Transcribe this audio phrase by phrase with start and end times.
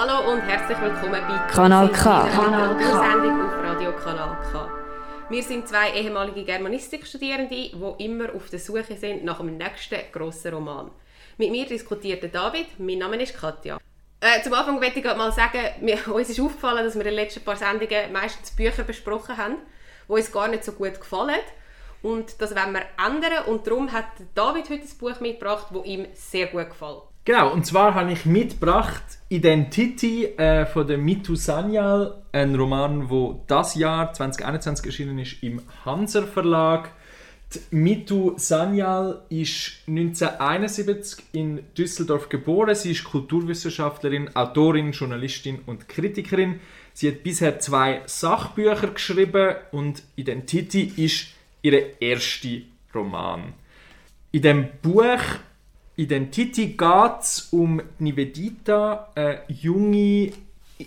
[0.00, 2.28] Hallo und herzlich willkommen bei Kanal K.
[2.28, 4.70] Kanal Sendung auf Radio Kanal K.
[5.28, 10.54] Wir sind zwei ehemalige Germanistikstudierende, die immer auf der Suche sind nach dem nächsten grossen
[10.54, 10.92] Roman.
[11.36, 13.78] Mit mir diskutiert David, mein Name ist Katja.
[14.20, 17.14] Äh, zum Anfang möchte ich mal sagen, mir, uns ist aufgefallen, dass wir in den
[17.14, 19.56] letzten paar Sendungen meistens Bücher besprochen haben,
[20.06, 21.40] die uns gar nicht so gut gefallen.
[22.02, 24.06] Und das wollen wir ändern und darum hat
[24.36, 27.02] David heute ein Buch mitgebracht, das ihm sehr gut gefällt.
[27.24, 33.44] Genau, und zwar habe ich mitgebracht Identity äh, von der Mitu Sanyal, ein Roman, wo
[33.46, 36.90] das Jahr 2021 erschienen ist im Hanser Verlag.
[37.54, 42.74] Die Mitu Sanyal ist 1971 in Düsseldorf geboren.
[42.74, 46.60] Sie ist Kulturwissenschaftlerin, Autorin, Journalistin und Kritikerin.
[46.92, 51.28] Sie hat bisher zwei Sachbücher geschrieben und Identity ist
[51.62, 52.62] ihr erster
[52.94, 53.54] Roman.
[54.30, 55.20] In dem Buch
[55.98, 60.30] Identity geht es um Nivedita, eine junge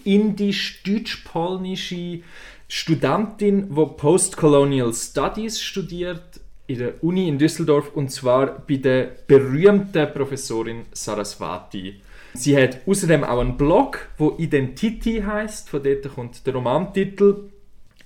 [0.06, 2.22] indisch-deutsch-polnische
[2.70, 10.14] Studentin, die Postcolonial Studies studiert in der Uni in Düsseldorf und zwar bei der berühmten
[10.14, 12.00] Professorin Saraswati.
[12.34, 17.50] Sie hat außerdem auch einen Blog, wo Identity heißt, von dort kommt der Romantitel.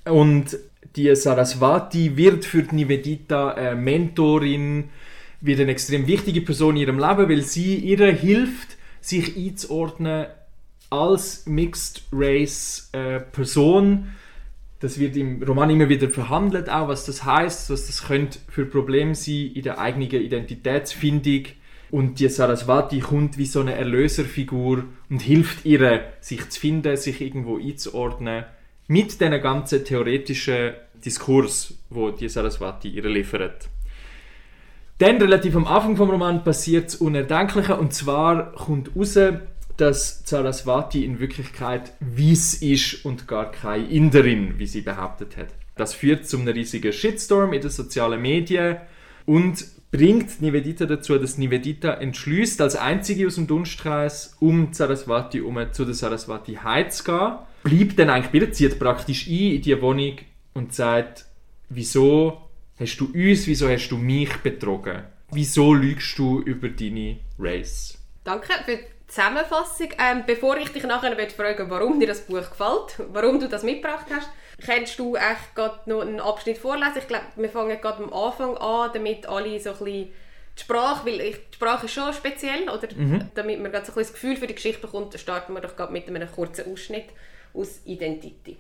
[0.05, 0.57] Und
[0.95, 4.85] die Saraswati wird für die Nivedita eine Mentorin,
[5.45, 10.27] wird eine extrem wichtige Person in ihrem Leben, weil sie ihr hilft, sich einzuordnen
[10.89, 14.09] als Mixed Race äh, Person.
[14.79, 18.65] Das wird im Roman immer wieder verhandelt, auch was das heißt, was das könnte für
[18.65, 21.45] Probleme sein in der eigenen Identitätsfindung.
[21.91, 27.21] Und die Saraswati kommt wie so eine Erlöserfigur und hilft ihr, sich zu finden, sich
[27.21, 28.45] irgendwo einzuordnen,
[28.87, 33.69] mit dem ganzen theoretischen Diskurs, wo die Saraswati ihr liefert.
[34.97, 39.19] Dann, relativ am Anfang vom Roman, passiert das Unerdenkliche und zwar kommt raus,
[39.75, 45.47] dass Saraswati in Wirklichkeit weiss ist und gar keine Inderin, wie sie behauptet hat.
[45.75, 48.77] Das führt zu einem riesigen Shitstorm in den sozialen Medien
[49.25, 55.59] und bringt Nivedita dazu, dass Nivedita entschließt, als einzige aus dem Dunstkreis um Saraswati um
[55.73, 57.33] zu der Saraswati High zu gehen.
[57.63, 60.15] Bleibt dann eigentlich zieht praktisch ein in die Wohnung
[60.53, 61.25] und sagt,
[61.67, 62.44] wieso
[62.79, 65.03] hast du uns, wieso hast du mich betrogen?
[65.31, 67.97] Wieso lügst du über deine Race?
[68.23, 69.89] Danke für die Zusammenfassung.
[69.99, 74.05] Ähm, bevor ich dich nachher fragen warum dir das Buch gefällt, warum du das mitgebracht
[74.11, 74.29] hast,
[74.63, 76.99] kannst du echt gerade noch einen Abschnitt vorlesen?
[76.99, 80.13] Ich glaube, wir fangen gerade am Anfang an, damit alle so ein bisschen
[80.57, 83.29] die Sprache, weil ich, die Sprache ist schon speziell, oder mhm.
[83.35, 85.75] damit man gerade so ein bisschen das Gefühl für die Geschichte bekommt, starten wir doch
[85.75, 87.05] gerade mit einem kurzen Ausschnitt
[87.53, 88.57] aus Identity.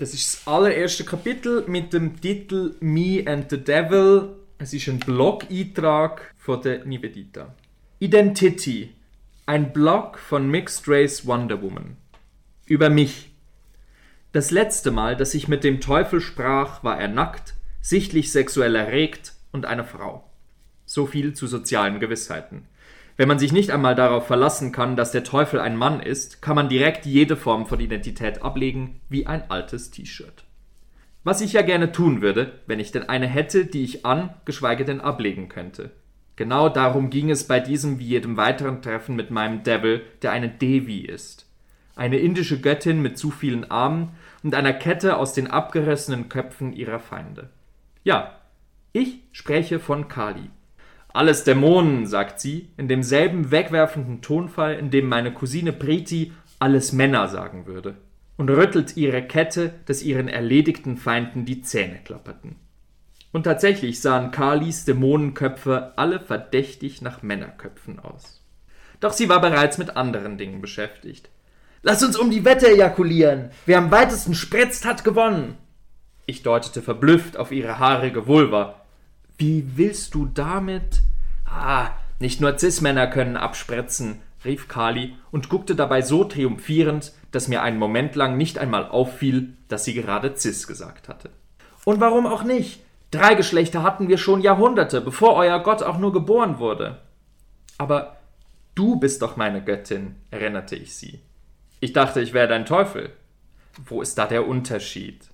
[0.00, 4.30] Das ist das allererste Kapitel mit dem Titel Me and the Devil.
[4.56, 7.54] Es ist ein Blog-Eintrag von der Nivedita.
[7.98, 8.94] Identity.
[9.44, 11.98] Ein Blog von Mixed Race Wonder Woman.
[12.64, 13.30] Über mich.
[14.32, 19.34] Das letzte Mal, dass ich mit dem Teufel sprach, war er nackt, sichtlich sexuell erregt
[19.52, 20.24] und eine Frau.
[20.86, 22.64] So viel zu sozialen Gewissheiten.
[23.20, 26.56] Wenn man sich nicht einmal darauf verlassen kann, dass der Teufel ein Mann ist, kann
[26.56, 30.44] man direkt jede Form von Identität ablegen, wie ein altes T-Shirt.
[31.22, 34.86] Was ich ja gerne tun würde, wenn ich denn eine hätte, die ich an, geschweige
[34.86, 35.90] denn ablegen könnte.
[36.36, 40.48] Genau darum ging es bei diesem wie jedem weiteren Treffen mit meinem Devil, der eine
[40.48, 41.44] Devi ist.
[41.96, 47.00] Eine indische Göttin mit zu vielen Armen und einer Kette aus den abgerissenen Köpfen ihrer
[47.00, 47.50] Feinde.
[48.02, 48.40] Ja,
[48.94, 50.48] ich spreche von Kali,
[51.12, 57.28] alles Dämonen, sagt sie, in demselben wegwerfenden Tonfall, in dem meine Cousine Priti alles Männer
[57.28, 57.96] sagen würde,
[58.36, 62.56] und rüttelt ihre Kette, dass ihren erledigten Feinden die Zähne klapperten.
[63.32, 68.44] Und tatsächlich sahen Kalis Dämonenköpfe alle verdächtig nach Männerköpfen aus.
[68.98, 71.30] Doch sie war bereits mit anderen Dingen beschäftigt.
[71.82, 73.50] Lass uns um die Wette ejakulieren!
[73.66, 75.56] Wer am weitesten spritzt, hat gewonnen!
[76.26, 78.79] Ich deutete verblüfft auf ihre haarige Vulva,
[79.40, 81.02] wie willst du damit?
[81.46, 87.62] Ah, nicht nur Cis-Männer können abspritzen, rief Kali und guckte dabei so triumphierend, dass mir
[87.62, 91.30] einen Moment lang nicht einmal auffiel, dass sie gerade Cis gesagt hatte.
[91.86, 92.82] Und warum auch nicht?
[93.10, 97.00] Drei Geschlechter hatten wir schon Jahrhunderte, bevor euer Gott auch nur geboren wurde.
[97.78, 98.18] Aber
[98.74, 101.20] du bist doch meine Göttin, erinnerte ich sie.
[101.80, 103.10] Ich dachte, ich wäre dein Teufel.
[103.86, 105.28] Wo ist da der Unterschied?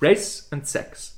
[0.00, 1.17] Race und Sex.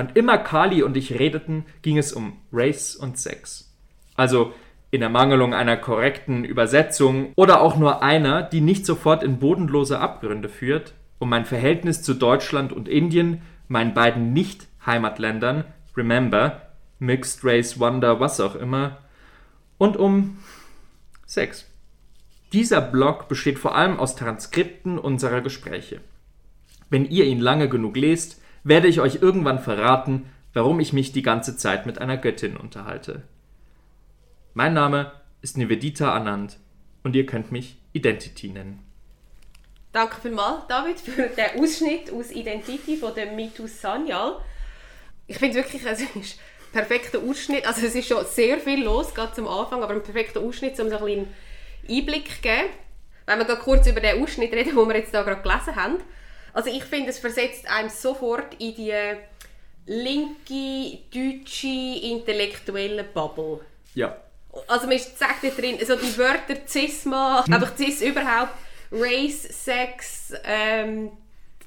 [0.00, 3.70] Wann immer Kali und ich redeten, ging es um Race und Sex.
[4.14, 4.54] Also
[4.90, 10.48] in Ermangelung einer korrekten Übersetzung oder auch nur einer, die nicht sofort in bodenlose Abgründe
[10.48, 15.64] führt, um mein Verhältnis zu Deutschland und Indien, meinen beiden Nicht-Heimatländern,
[15.94, 16.62] remember,
[16.98, 18.96] Mixed Race Wonder, was auch immer,
[19.76, 20.38] und um
[21.26, 21.66] Sex.
[22.54, 26.00] Dieser Blog besteht vor allem aus Transkripten unserer Gespräche.
[26.88, 31.22] Wenn ihr ihn lange genug lest, werde ich euch irgendwann verraten, warum ich mich die
[31.22, 33.22] ganze Zeit mit einer Göttin unterhalte.
[34.54, 35.12] Mein Name
[35.42, 36.58] ist Nivedita Anand
[37.02, 38.84] und ihr könnt mich Identity nennen.
[39.92, 44.36] Danke vielmals, David, für den Ausschnitt aus Identity von dem Mitu Sanyal.
[45.26, 46.22] Ich finde wirklich, es ist ein
[46.72, 47.66] perfekter Ausschnitt.
[47.66, 50.90] Also es ist schon sehr viel los, gerade zum Anfang, aber ein perfekter Ausschnitt, um
[50.90, 51.26] so ein bisschen
[51.88, 52.68] Einblick zu geben.
[53.26, 55.96] Wenn wir kurz über den Ausschnitt reden, den wir jetzt da gerade gelesen haben.
[56.52, 58.94] Also ich finde, es versetzt einem sofort in die
[59.86, 61.66] linke, deutsche,
[62.02, 63.60] intellektuelle Bubble.
[63.94, 64.16] Ja.
[64.66, 67.54] Also man sagt da drin, so die Wörter Cisma, hm.
[67.54, 68.52] einfach Cis überhaupt,
[68.92, 71.12] Race, Sex, ähm,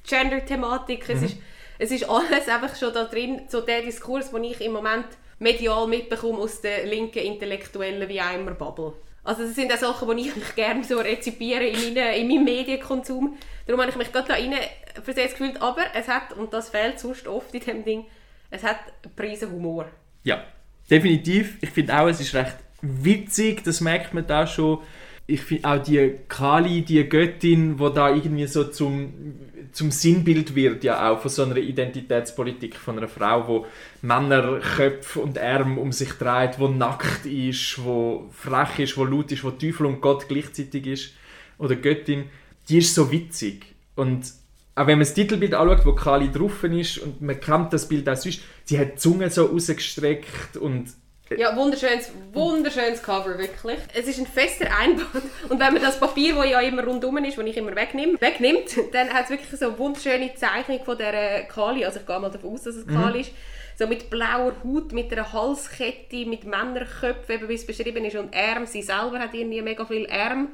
[0.06, 1.14] Gender-Thematik, mhm.
[1.14, 1.36] es, ist,
[1.78, 5.06] es ist alles einfach schon da drin, so der Diskurs, den ich im Moment
[5.38, 8.92] medial mitbekomme aus der linken intellektuellen wie immer Bubble.
[9.24, 13.36] Also das sind auch Sachen, die ich gerne so rezipiere in, meine, in meinem Medienkonsum.
[13.66, 14.54] Darum habe ich mich gerade da rein
[15.02, 15.60] versetzt gefühlt.
[15.62, 18.04] Aber es hat, und das fehlt sonst oft in dem Ding,
[18.50, 18.78] es hat
[19.16, 19.86] Preise Humor.
[20.22, 20.44] Ja,
[20.90, 21.58] definitiv.
[21.62, 24.80] Ich finde auch, es ist recht witzig, das merkt man da schon.
[25.26, 29.34] Ich finde auch die Kali, die Göttin, wo da irgendwie so zum,
[29.72, 33.66] zum Sinnbild wird, ja auch von so einer Identitätspolitik von einer Frau, wo
[34.02, 39.32] Männer Köpfe und Arme um sich dreht, wo nackt ist, wo frech ist, wo laut
[39.32, 41.14] ist, wo Teufel und Gott gleichzeitig ist
[41.56, 42.24] oder Göttin,
[42.68, 43.66] die ist so witzig.
[43.96, 44.32] Und
[44.74, 48.08] auch wenn man das Titelbild anschaut, wo Kali drauf ist und man kennt das Bild
[48.08, 50.92] auch sonst, sie hat die Zunge so rausgestreckt und
[51.30, 53.78] ja, wunderschönes, wunderschönes Cover, wirklich.
[53.94, 55.08] Es ist ein fester Einband.
[55.48, 58.76] Und wenn man das Papier, das ja immer rundum ist, das ich immer wegnehme, wegnimmt,
[58.92, 61.84] dann hat es wirklich so eine wunderschöne Zeichnung von dieser Kali.
[61.84, 62.94] Also ich gehe mal davon aus, dass es mhm.
[62.94, 63.32] Kali ist.
[63.76, 68.16] So mit blauer Haut, mit einer Halskette, mit Männerköpfen, eben wie es beschrieben ist.
[68.16, 70.48] Und Arm, sie selber hat irgendwie mega viel Arm.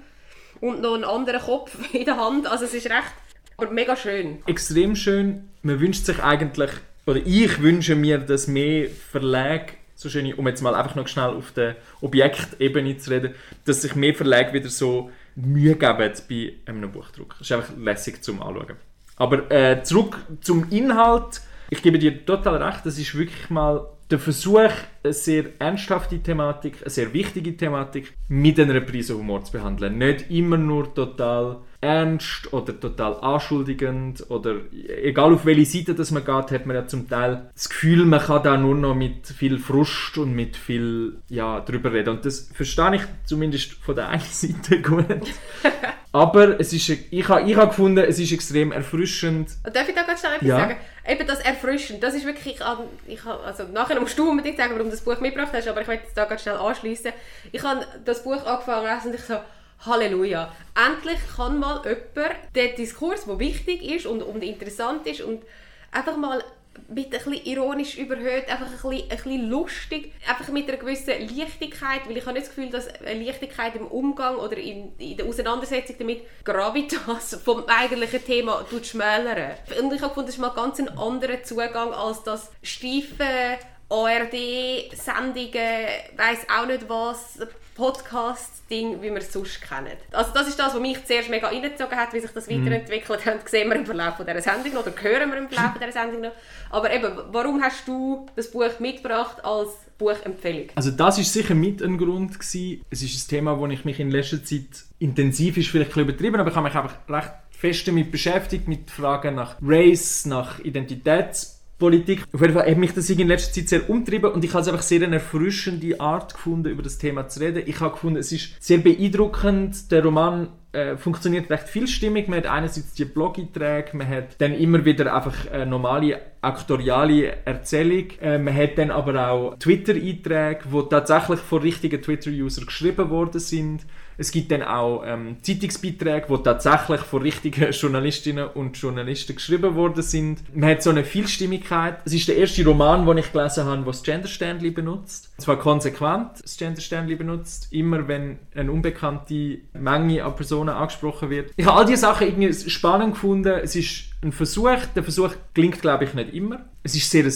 [0.61, 2.47] Und noch einen anderen Kopf in der Hand.
[2.47, 3.13] Also es ist recht,
[3.57, 4.39] aber mega schön.
[4.47, 5.51] Extrem schön.
[5.63, 6.71] Man wünscht sich eigentlich,
[7.07, 11.29] oder ich wünsche mir, dass mehr Verlage so schön, um jetzt mal einfach noch schnell
[11.29, 13.35] auf der Objektebene zu reden,
[13.67, 17.35] dass sich mehr Verlage wieder so Mühe geben bei einem Buchdruck.
[17.39, 18.77] Das ist einfach lässig zum Anschauen.
[19.17, 21.43] Aber äh, zurück zum Inhalt.
[21.69, 24.71] Ich gebe dir total recht, das ist wirklich mal der Versuch,
[25.03, 29.99] eine sehr ernsthafte Thematik, eine sehr wichtige Thematik mit einer Prise Humor zu behandeln.
[29.99, 34.57] Nicht immer nur total ernst oder total anschuldigend oder
[35.03, 38.21] egal auf welche Seite das man geht, hat man ja zum Teil das Gefühl, man
[38.21, 42.11] kann da nur noch mit viel Frust und mit viel ja, drüber reden.
[42.17, 45.07] Und das verstehe ich zumindest von der einen Seite gut.
[46.13, 49.51] Aber es ist, ich habe ich ha gefunden, es ist extrem erfrischend.
[49.63, 50.57] Darf ich da ganz schnell etwas ja.
[50.59, 50.77] sagen?
[51.09, 52.61] Eben das Erfrischend, das ist wirklich,
[53.07, 55.87] ich, also nachher musst du unbedingt sagen, warum du das Buch mitgebracht hast, aber ich
[55.87, 57.13] möchte es da ganz schnell anschließen.
[57.53, 59.39] Ich habe das Buch angefangen lesen und ich so,
[59.87, 60.53] Halleluja.
[60.75, 65.43] Endlich kann mal jemand den Diskurs, der wichtig ist und, und interessant ist und
[65.91, 66.45] einfach mal
[66.89, 71.09] mit ein bisschen ironisch überhöht, einfach ein bisschen, ein bisschen lustig, einfach mit einer gewissen
[71.09, 75.17] Leichtigkeit, weil ich habe nicht das Gefühl, dass eine Leichtigkeit im Umgang oder in, in
[75.17, 79.53] der Auseinandersetzung damit Gravitas vom eigentlichen Thema schmälern.
[79.81, 83.59] Und ich habe gefunden, das ist mal ganz ein anderer Zugang als das steife
[83.91, 85.87] ARD-Sendungen,
[86.17, 87.39] weiß auch nicht was,
[87.81, 89.97] Podcast-Ding, wie wir es sonst kennen.
[90.13, 92.67] Also das ist das, was mich zuerst mega reingezogen hat, wie sich das mhm.
[92.67, 95.91] weiterentwickelt hat, sehen wir im Verlauf dieser Sendung noch, oder hören wir im Verlauf dieser
[95.91, 96.33] Sendung noch.
[96.69, 100.69] Aber eben, warum hast du das Buch mitgebracht als Buchempfehlung?
[100.75, 102.85] Also das ist sicher mit ein Grund gewesen.
[102.91, 106.39] Es ist ein Thema, wo ich mich in letzter Zeit intensiv ist vielleicht ein übertrieben,
[106.39, 111.60] aber ich habe mich einfach recht fest damit beschäftigt, mit Fragen nach Race, nach Identitäts
[111.81, 112.23] Politik.
[112.33, 114.69] Auf jeden Fall hat mich das in letzter Zeit sehr umtrieben und ich habe es
[114.69, 117.65] einfach sehr eine erfrischende Art gefunden, über das Thema zu reden.
[117.67, 119.91] Ich habe gefunden, es ist sehr beeindruckend.
[119.91, 122.29] Der Roman äh, funktioniert recht vielstimmig.
[122.29, 128.07] Man hat einerseits die Blog-Einträge, man hat dann immer wieder einfach eine normale aktoriale Erzählung.
[128.21, 133.85] Äh, man hat dann aber auch Twitter-Einträge, die tatsächlich von richtigen Twitter-Usern geschrieben worden sind.
[134.21, 140.03] Es gibt dann auch ähm, Zeitungsbeiträge, die tatsächlich von richtigen Journalistinnen und Journalisten geschrieben worden
[140.03, 140.55] sind.
[140.55, 142.01] Man hat so eine Vielstimmigkeit.
[142.05, 145.33] Es ist der erste Roman, den ich gelesen habe, der das Gender-Sternchen benutzt.
[145.39, 147.69] Und zwar konsequent das Gender-Sternchen benutzt.
[147.71, 151.53] Immer wenn eine unbekannte Menge an Personen angesprochen wird.
[151.57, 153.55] Ich habe all diese Sachen irgendwie spannend gefunden.
[153.63, 154.85] Es ist ein Versuch.
[154.95, 156.67] Der Versuch klingt, glaube ich, nicht immer.
[156.83, 157.33] Es ist sehr ein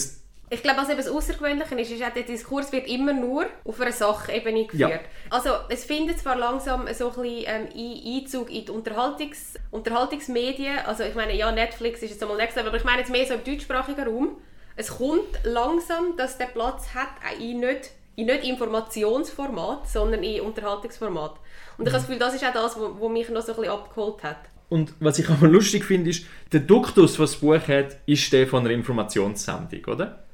[0.49, 3.81] ich glaube, was eben das Außergewöhnliche ist, ist auch, der Diskurs wird immer nur auf
[3.81, 4.91] einer Sachebene geführt.
[4.91, 4.99] Ja.
[5.29, 7.67] Also es findet zwar langsam so ein bisschen ähm,
[8.05, 12.75] Einzug in die Unterhaltungs Unterhaltungsmedien, also ich meine, ja, Netflix ist jetzt einmal nächstes, aber
[12.77, 14.37] ich meine jetzt mehr so im deutschsprachigen Raum.
[14.75, 20.41] Es kommt langsam, dass der Platz hat, auch in nicht in nicht Informationsformat, sondern in
[20.41, 21.31] Unterhaltungsformat.
[21.77, 23.73] Und ich habe das Gefühl, das ist auch das, was mich noch so ein bisschen
[23.73, 24.37] abgeholt hat.
[24.69, 28.47] Und was ich aber lustig finde, ist, der Duktus, was das Buch hat, ist der
[28.47, 30.24] von einer Informationssendung, oder?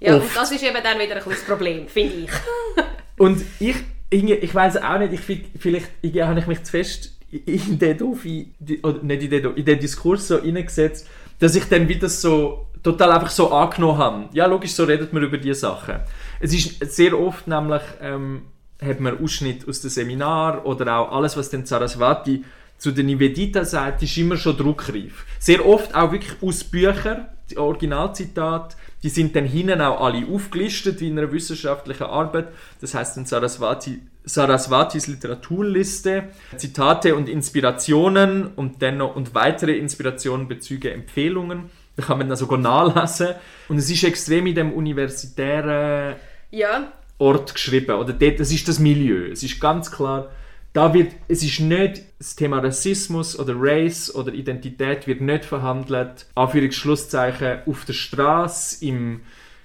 [0.00, 0.26] Ja, Oft.
[0.28, 2.30] und das ist eben dann wieder ein das Problem, finde ich.
[3.18, 3.76] Und ich,
[4.08, 7.78] irgendwie- ich weiß auch nicht, ich find, vielleicht irgendwie habe ich mich zu fest in
[7.78, 11.06] den doof, in, die- oder nicht in den, doof, in den Diskurs so reingesetzt,
[11.38, 14.28] dass ich dann wieder so total einfach so angenommen habe.
[14.32, 15.96] Ja, logisch, so redet man über diese Sachen.
[16.40, 18.42] Es ist sehr oft nämlich, ähm,
[18.82, 22.42] hat man Ausschnitt aus dem Seminar oder auch alles, was den Saraswati
[22.78, 25.26] zu der Nivedita sagt, ist immer schon druckreif.
[25.38, 31.00] Sehr oft auch wirklich aus Büchern, die Originalzitate, die sind dann hinten auch alle aufgelistet
[31.00, 32.48] wie in einer wissenschaftlichen Arbeit.
[32.80, 36.24] Das heißt in Saraswati, Saraswatis Literaturliste,
[36.56, 41.70] Zitate und Inspirationen und dann noch und weitere Inspirationen, Bezüge, Empfehlungen.
[41.96, 43.34] Da kann man dann sogar nachlesen.
[43.68, 46.16] Und es ist extrem in dem universitären
[46.50, 47.96] Ja, Ort geschrieben.
[47.96, 49.30] Oder dort, das ist das Milieu.
[49.30, 50.30] Es ist ganz klar,
[50.72, 56.26] da wird, es ist nicht das Thema Rassismus oder Race oder Identität wird nicht verhandelt.
[56.34, 59.20] Anführungsschlusszeichen auf der Straße, im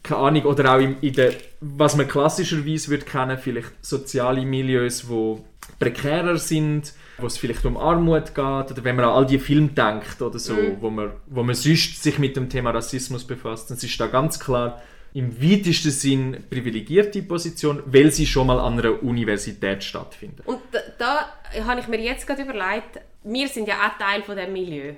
[0.06, 5.10] keine Ahnung, oder auch im, in der, was man klassischerweise würde kennen, vielleicht soziale Milieus,
[5.10, 5.44] wo
[5.80, 9.70] prekärer sind, wo es vielleicht um Armut geht, oder wenn man an all die Filme
[9.70, 13.78] denkt oder so, wo, man, wo man sonst sich mit dem Thema Rassismus befasst, dann
[13.78, 14.82] ist da ganz klar
[15.14, 20.42] im weitesten Sinn privilegierte Position, weil sie schon mal an einer Universität stattfinden.
[20.46, 20.60] und
[20.98, 21.34] da,
[21.66, 24.94] habe ich mir jetzt gerade überlegt, wir sind ja auch Teil von diesem Milieu.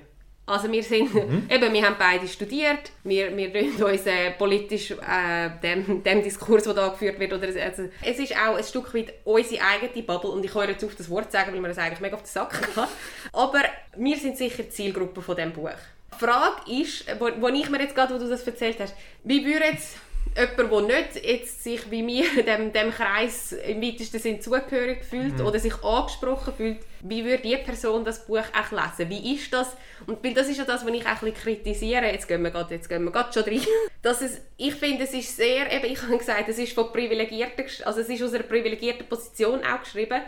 [0.48, 1.14] Also wir sind,
[1.50, 6.64] eben, wir haben beide studiert, wir, wir tun uns äh, politisch äh, dem, dem Diskurs,
[6.64, 10.30] der da geführt wird, oder, also, es ist auch ein Stück weit unsere eigene Bubble
[10.30, 12.22] und ich höre jetzt auf das Wort zu sagen, weil mir das eigentlich mega auf
[12.22, 12.84] den Sack geht.
[13.32, 13.62] Aber
[13.96, 15.70] wir sind sicher die Zielgruppe von diesem Buch.
[16.14, 19.44] Die Frage ist, wo, wo ich mir jetzt gerade, wo du das erzählt hast, wie
[19.44, 19.98] würde jetzt
[20.38, 25.40] jemand, der nicht jetzt sich wie mir dem, dem Kreis im weitesten Sinn zugehörig fühlt
[25.40, 29.10] oder sich angesprochen fühlt, wie würde die Person das Buch auch lesen?
[29.10, 29.76] Wie ist das?
[30.06, 32.06] Und weil das ist ja das, was ich auch ein bisschen kritisiere.
[32.06, 33.60] Jetzt gehen wir gerade, jetzt gehen wir gerade schon rein.
[34.02, 37.64] Dass es, ich finde, es ist sehr, eben, ich habe gesagt, es ist von privilegierten,
[37.64, 40.20] gesch- also es ist aus einer privilegierten Position auch geschrieben.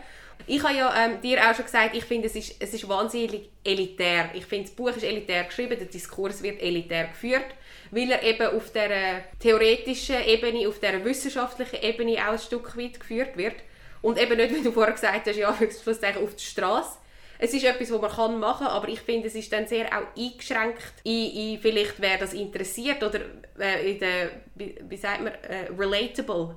[0.46, 3.50] Ich habe ja ähm, dir auch schon gesagt, ich finde, es ist, es ist wahnsinnig
[3.62, 4.30] elitär.
[4.32, 7.44] Ich finde, das Buch ist elitär geschrieben, der Diskurs wird elitär geführt,
[7.90, 13.00] weil er eben auf der theoretischen Ebene, auf der wissenschaftlichen Ebene auch ein Stück weit
[13.00, 13.56] geführt wird.
[14.02, 16.98] Und eben nicht, wie du vorher gesagt hast, ja, Schlusszeichen auf der Straße.
[17.42, 19.86] Es ist etwas, was man kann machen kann, aber ich finde, es ist dann sehr
[19.86, 23.20] auch eingeschränkt in, in vielleicht, wer das interessiert oder
[23.58, 26.54] äh, in der, wie, wie sagt man, äh, relatable,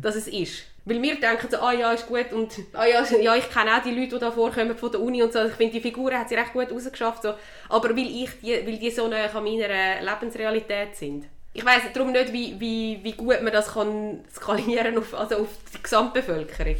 [0.00, 0.64] dass es ist.
[0.84, 3.82] Weil wir denken so, ah ja, ist gut und ah ja, ja, ich kenne auch
[3.82, 5.44] die Leute, die da vorkommen von der Uni und so.
[5.44, 7.22] Ich finde, die Figuren hat sie recht gut rausgeschafft.
[7.22, 7.34] So.
[7.68, 11.26] Aber weil, ich die, weil die so nah an meiner Lebensrealität sind.
[11.54, 15.48] Ich weiss darum nicht, wie, wie, wie gut man das kann skalieren auf, also auf
[15.74, 16.76] die Gesamtbevölkerung.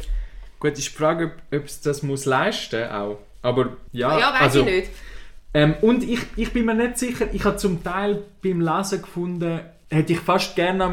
[0.59, 3.19] Gut, ist die Frage, ob, ob es das muss leisten auch.
[3.41, 4.89] Aber ja, Ja, weiß also, ich nicht.
[5.53, 9.59] Ähm, und ich, ich bin mir nicht sicher, ich habe zum Teil beim Lesen gefunden,
[9.89, 10.89] hätte ich fast gerne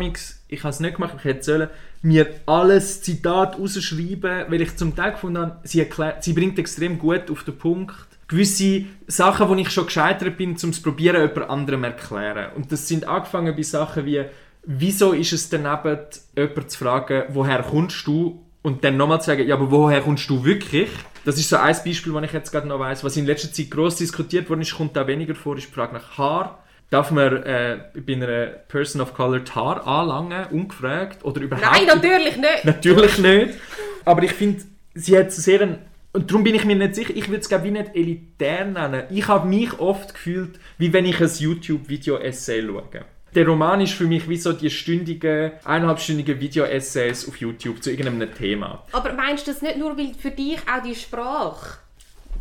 [0.50, 1.68] ich habe es nicht gemacht, ich hätte sollen,
[2.02, 6.98] mir alles Zitat rausschreiben, weil ich zum Teil gefunden habe, sie, erklärt, sie bringt extrem
[6.98, 7.94] gut auf den Punkt
[8.30, 12.52] gewisse Sachen, wo ich schon gescheitert bin, zum es probieren, jemand anderem erklären.
[12.54, 14.24] Und das sind angefangen bei Sachen wie,
[14.64, 15.98] wieso ist es daneben,
[16.36, 18.46] jemanden zu fragen, woher kommst du?
[18.62, 20.90] Und dann nochmal zu sagen, ja, aber woher kommst du wirklich?
[21.24, 23.02] Das ist so ein Beispiel, das ich jetzt gerade noch weiss.
[23.02, 25.94] Was in letzter Zeit gross diskutiert worden ist, kommt da weniger vor, ist die Frage
[25.94, 26.59] nach Haar.
[26.90, 31.24] Darf man äh, bei einer Person of Color Haare anlangen, ungefragt?
[31.24, 32.64] Oder überhaupt Nein, natürlich nicht.
[32.64, 33.54] Natürlich nicht.
[34.04, 35.78] Aber ich finde, sie hat sehr einen,
[36.12, 39.04] und darum bin ich mir nicht sicher, ich würde es glaube ich nicht elitär nennen.
[39.10, 43.04] Ich habe mich oft gefühlt, wie wenn ich ein YouTube-Video-Essay schaue.
[43.36, 48.34] Der Roman ist für mich wie so die stündigen, eineinhalbstündigen Video-Essays auf YouTube zu irgendeinem
[48.34, 48.84] Thema.
[48.90, 51.78] Aber meinst du das nicht nur, weil für dich auch die Sprache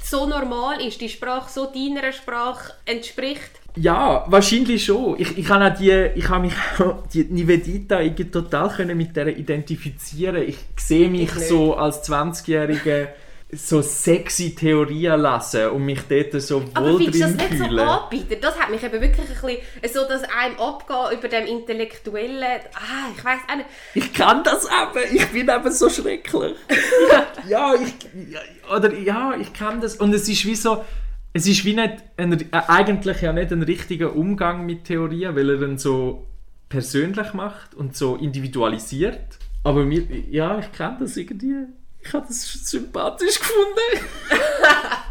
[0.03, 3.58] so normal ist, die Sprache so deiner Sprache entspricht?
[3.75, 5.19] Ja, wahrscheinlich schon.
[5.19, 6.53] Ich, ich habe auch die, ich habe mich
[7.13, 7.99] die Nivedita
[8.31, 10.43] total können mit der identifizieren.
[10.47, 13.09] Ich sehe mich Ich so als 20-Jährige
[13.51, 17.57] so sexy Theorien lesen und mich dort so Aber wohl findest du das drin nicht
[17.57, 17.79] so fühlen.
[17.79, 18.37] anbieten?
[18.41, 23.09] Das hat mich eben wirklich ein bisschen so, dass einem abgehen über dem intellektuellen, ah,
[23.15, 23.69] ich weiß auch nicht.
[23.95, 26.55] Ich kann das eben, ich bin eben so schrecklich.
[27.47, 30.85] ja, ich, oder ja, ich kann das und es ist wie so,
[31.33, 35.49] es ist wie nicht, ein, äh, eigentlich ja nicht ein richtiger Umgang mit Theorien, weil
[35.49, 36.25] er ihn so
[36.69, 39.37] persönlich macht und so individualisiert.
[39.63, 41.65] Aber mir, ja, ich kann das irgendwie,
[42.01, 44.05] ich habe das sympathisch gefunden.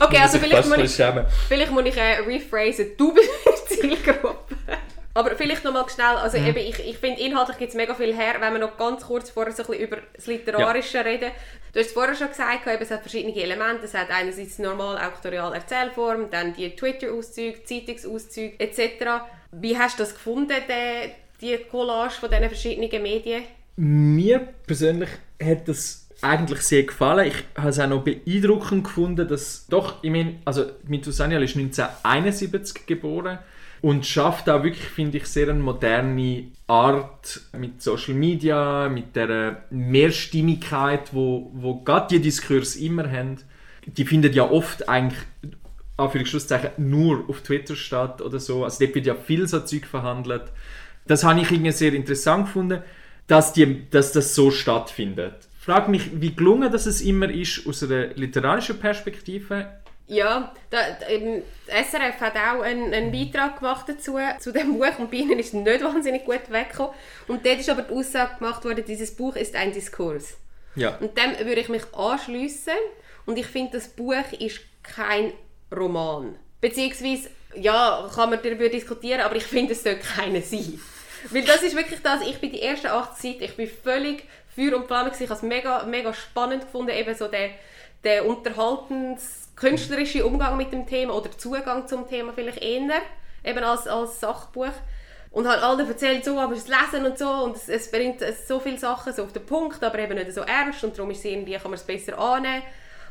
[0.00, 1.06] Okay, also vielleicht muss ich,
[1.48, 3.30] vielleicht muss ich äh, rephrasen, du bist
[3.70, 4.56] die Zielgruppe.
[5.14, 6.46] Aber vielleicht noch mal schnell, also Mhm.
[6.48, 9.30] eben, ich, ich finde, inhaltlich gibt es mega viel her, wenn wir noch ganz kurz
[9.30, 11.30] vorher so ein bisschen über das Literarische reden.
[11.72, 13.84] Du hast es vorher schon gesagt, es hat verschiedene Elemente.
[13.84, 19.22] Es hat einerseits die normale auktoriale Erzählform, dann die Twitter-Auszüge, Zeitungsauszüge etc.
[19.52, 21.10] Wie hast du das gefunden, die,
[21.40, 23.44] die Collage von diesen verschiedenen Medien?
[23.76, 25.10] Mir persönlich
[25.42, 27.28] hat das eigentlich sehr gefallen.
[27.28, 31.56] Ich habe es auch noch beeindruckend gefunden, dass doch, ich meine, also Mitu Sanyal ist
[31.56, 33.38] 1971 geboren
[33.80, 39.64] und schafft auch wirklich, finde ich, sehr eine moderne Art mit Social Media, mit der
[39.70, 43.36] Mehrstimmigkeit, wo, wo gerade die Diskurs immer haben.
[43.86, 45.20] Die findet ja oft eigentlich
[45.96, 48.64] Anführungszeichen nur auf Twitter statt oder so.
[48.64, 50.44] Also dort wird ja viel so Zeug verhandelt.
[51.06, 52.82] Das habe ich irgendwie sehr interessant gefunden,
[53.26, 55.34] dass, die, dass das so stattfindet.
[55.58, 59.66] Ich frage mich, wie gelungen das es immer ist aus einer literarischen Perspektive.
[60.08, 65.10] Ja, da, das SRF hat auch einen, einen Beitrag gemacht dazu, zu dem Buch und
[65.10, 66.94] bei ihnen ist nicht wahnsinnig gut weggekommen.
[67.26, 70.38] Und dort ist aber die Aussage gemacht worden, dieses Buch ist ein Diskurs.
[70.74, 70.96] Ja.
[70.96, 72.72] Und dem würde ich mich anschliessen.
[73.26, 75.34] Und ich finde, das Buch ist kein
[75.74, 76.36] Roman.
[76.62, 80.80] Beziehungsweise, ja, kann man darüber diskutieren, aber ich finde, es sollte keiner sein.
[81.30, 84.24] Weil das ist wirklich das, ich bin die ersten acht Seiten, ich bin völlig
[84.54, 85.10] Feuer und Flamme.
[85.12, 87.50] Ich habe es mega, mega spannend gefunden, eben so der,
[88.04, 93.02] der unterhaltens künstlerische Umgang mit dem Thema oder Zugang zum Thema vielleicht eher,
[93.44, 94.72] eben als, als Sachbuch.
[95.30, 98.60] Und halt alle erzählt so, aber es Lesen und so und es, es bringt so
[98.60, 101.26] viele Sachen so auf den Punkt, aber eben nicht so ernst und darum ist es
[101.26, 102.62] irgendwie, kann man es besser annehmen.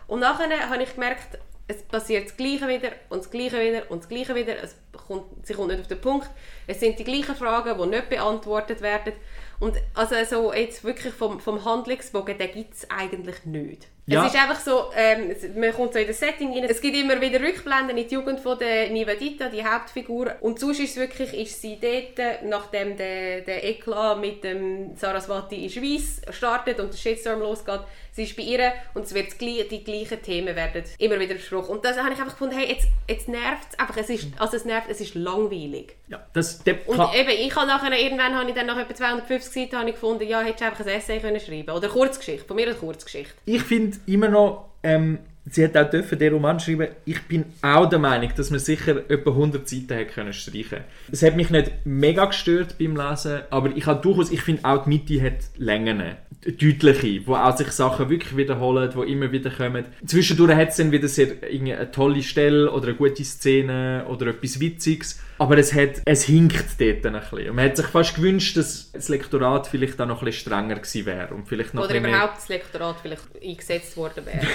[0.08, 1.38] Und nachher habe ich gemerkt,
[1.68, 4.56] es passiert das Gleiche wieder und das Gleiche wieder und das Gleiche wieder.
[4.64, 4.76] Es
[5.08, 6.30] kommt, sie kommt nicht auf den Punkt.
[6.66, 9.14] Es sind die gleichen Fragen, die nicht beantwortet werden.
[9.60, 13.90] Und also so jetzt wirklich vom, vom Handlungsbogen, den gibt es eigentlich nicht.
[14.10, 14.26] Ja.
[14.26, 16.64] Es ist einfach so, ähm, man kommt so in das Setting rein.
[16.64, 20.32] Es gibt immer wieder Rückblenden in die Jugend von der Nivedita, die Hauptfigur.
[20.40, 25.70] Und sonst ist wirklich, ist sie dort, nachdem der, der Eklat mit dem Saraswati in
[25.70, 27.82] Schweiz startet und der Shitstorm losgeht,
[28.14, 31.72] sie ist bei ihr und es wird die gleichen Themen werden immer wieder besprochen.
[31.72, 33.98] Und das habe ich einfach gefunden, hey, jetzt, jetzt nervt es einfach.
[33.98, 35.98] Es ist, also es nervt, es ist langweilig.
[36.08, 39.78] ja das, Und eben, ich habe nachher, irgendwann habe ich dann nach etwa 250 Seiten
[39.78, 42.56] habe ich gefunden, ja, hättest du einfach ein Essay können schreiben Oder eine Kurzgeschichte, von
[42.56, 43.34] mir eine Kurzgeschichte.
[43.46, 46.90] ich finde immer noch, ähm, sie hat auch dürfen den Roman schreiben.
[47.06, 50.80] Ich bin auch der Meinung, dass man sicher etwa 100 Seiten hätte können streichen.
[51.12, 54.84] Es hat mich nicht mega gestört beim Lesen, aber ich habe durchaus, ich finde auch
[54.84, 56.18] die Mitte hat Längen,
[56.52, 59.86] deutliche, wo auch sich Sachen wirklich wiederholen, wo immer wieder kommen.
[60.06, 64.60] Zwischendurch hat es dann wieder sehr eine tolle Stelle oder eine gute Szene oder etwas
[64.60, 67.50] Witziges, aber es hat, es hinkt dort ein bisschen.
[67.50, 70.76] Und man hat sich fast gewünscht, dass das Lektorat vielleicht auch noch ein bisschen strenger
[70.76, 74.40] gewesen wäre und vielleicht noch Oder überhaupt das Lektorat vielleicht eingesetzt worden wäre.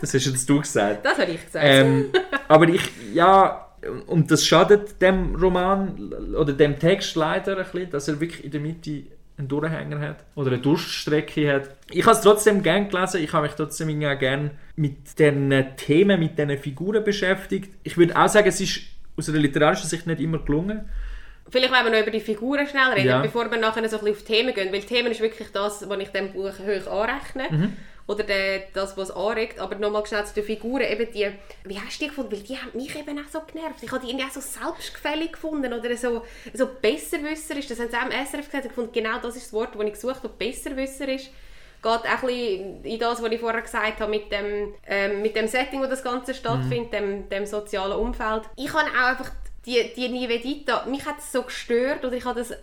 [0.00, 1.06] Das hast jetzt du gesagt.
[1.06, 1.64] Das habe ich gesagt.
[1.66, 2.10] Ähm,
[2.48, 2.82] aber ich,
[3.14, 3.66] ja,
[4.06, 8.50] und das schadet dem Roman oder dem Text leider ein bisschen, dass er wirklich in
[8.50, 9.04] der Mitte
[9.38, 11.70] einen Durchhänger hat oder eine Durststrecke hat.
[11.90, 16.20] Ich habe es trotzdem gern gelesen, ich habe mich trotzdem auch gern mit den Themen,
[16.20, 17.72] mit diesen Figuren beschäftigt.
[17.82, 18.80] Ich würde auch sagen, es ist
[19.16, 20.88] aus einer literarischen Sicht nicht immer gelungen.
[21.50, 23.20] Vielleicht wollen wir noch über die Figuren schnell reden, Ja.
[23.20, 24.72] bevor wir nachher so ein bisschen auf Themen gehen.
[24.72, 27.44] Weil Themen ist wirklich das, was ich dem Buch hoch anrechne.
[27.50, 27.72] Mhm.
[28.06, 29.58] Oder der, das, was anregt.
[29.58, 30.82] Aber nochmal schnell zu den Figuren.
[30.82, 31.30] Eben die,
[31.64, 32.32] wie hast du die gefunden?
[32.32, 33.82] Weil die haben mich eben auch so genervt.
[33.82, 35.72] Ich habe die irgendwie auch so selbstgefällig gefunden.
[35.72, 37.70] Oder so, so besserwisser ist.
[37.70, 38.64] Das haben sie auch im SRF gesagt.
[38.64, 40.28] Ich gefunden, genau das ist das Wort, das ich gesucht habe.
[40.30, 41.30] Besserwisser ist.
[41.82, 45.34] Geht auch ein bisschen in das, was ich vorher gesagt habe, mit dem, ähm, mit
[45.34, 48.42] dem Setting, wo das Ganze stattfindet, dem, dem sozialen Umfeld.
[48.56, 49.32] Ich habe auch einfach
[49.66, 52.56] die, die Nivedita, mich hat es so gestört oder ich habe das äh,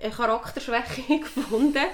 [0.00, 1.84] eine Charakterschwäche gefunden,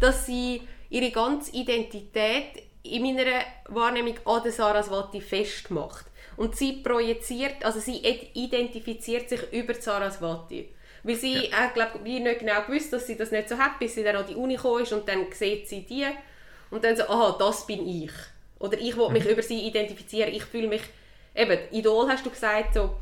[0.00, 6.06] dass sie ihre ganze Identität in meiner Wahrnehmung an der Saraswati festmacht.
[6.36, 10.68] Und sie projiziert, also sie id- identifiziert sich über die Saraswati.
[11.02, 11.66] Weil sie, ja.
[11.74, 14.26] glaube wie nicht genau gewusst, dass sie das nicht so hat, bis sie dann an
[14.26, 16.06] die Uni gekommen ist und dann sieht sie die
[16.70, 18.12] und dann so, aha, das bin ich.
[18.58, 20.82] Oder ich will mich über sie identifizieren, ich fühle mich,
[21.34, 22.96] eben, Idol hast du gesagt, so,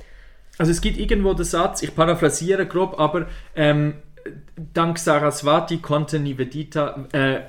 [0.59, 4.03] Also es gibt irgendwo den Satz, ich paraphrasiere grob, aber ähm,
[4.57, 7.40] dank Saraswati konnte Nivedita, äh,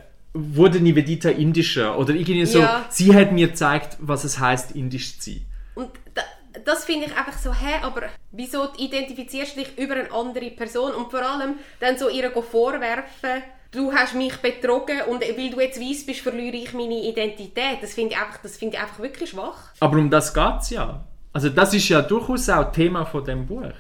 [0.56, 2.86] wurde Nivedita indischer oder irgendwie so, Ja.
[2.90, 5.46] sie hat mir gezeigt, was es heißt, indisch zu sein.
[5.76, 6.22] Und da,
[6.66, 10.92] das finde ich einfach so, hä, aber wieso identifizierst du dich über eine andere Person
[10.94, 15.80] und vor allem dann so ihr vorwerfen, du hast mich betrogen und weil du jetzt
[15.80, 17.78] weiss bist, verliere ich meine Identität.
[17.82, 19.72] Das finde ich, einfach- das finde ich einfach wirklich schwach.
[19.80, 21.04] Aber um das geht es ja.
[21.34, 23.74] Also das ist ja durchaus auch Thema von dem Buch.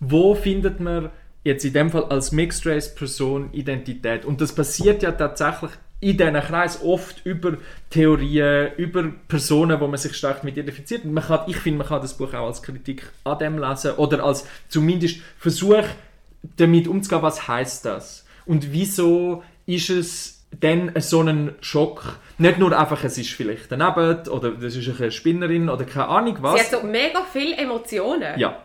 [0.00, 1.10] Wo findet man
[1.42, 4.24] jetzt in dem Fall als Mixed Race Person Identität?
[4.24, 5.72] Und das passiert ja tatsächlich
[6.04, 7.56] in diesen Kreis oft über
[7.88, 11.06] Theorien, über Personen, wo man sich stark mit identifiziert.
[11.06, 14.22] Man kann, ich finde, man kann das Buch auch als Kritik an dem lesen oder
[14.22, 15.84] als zumindest Versuch,
[16.58, 18.26] damit umzugehen, was heißt das?
[18.44, 22.18] Und wieso ist es denn so ein Schock?
[22.36, 26.36] Nicht nur einfach, es ist vielleicht daneben oder das ist eine Spinnerin oder keine Ahnung
[26.42, 26.60] was.
[26.60, 28.38] Sie hat so mega viele Emotionen.
[28.38, 28.63] Ja.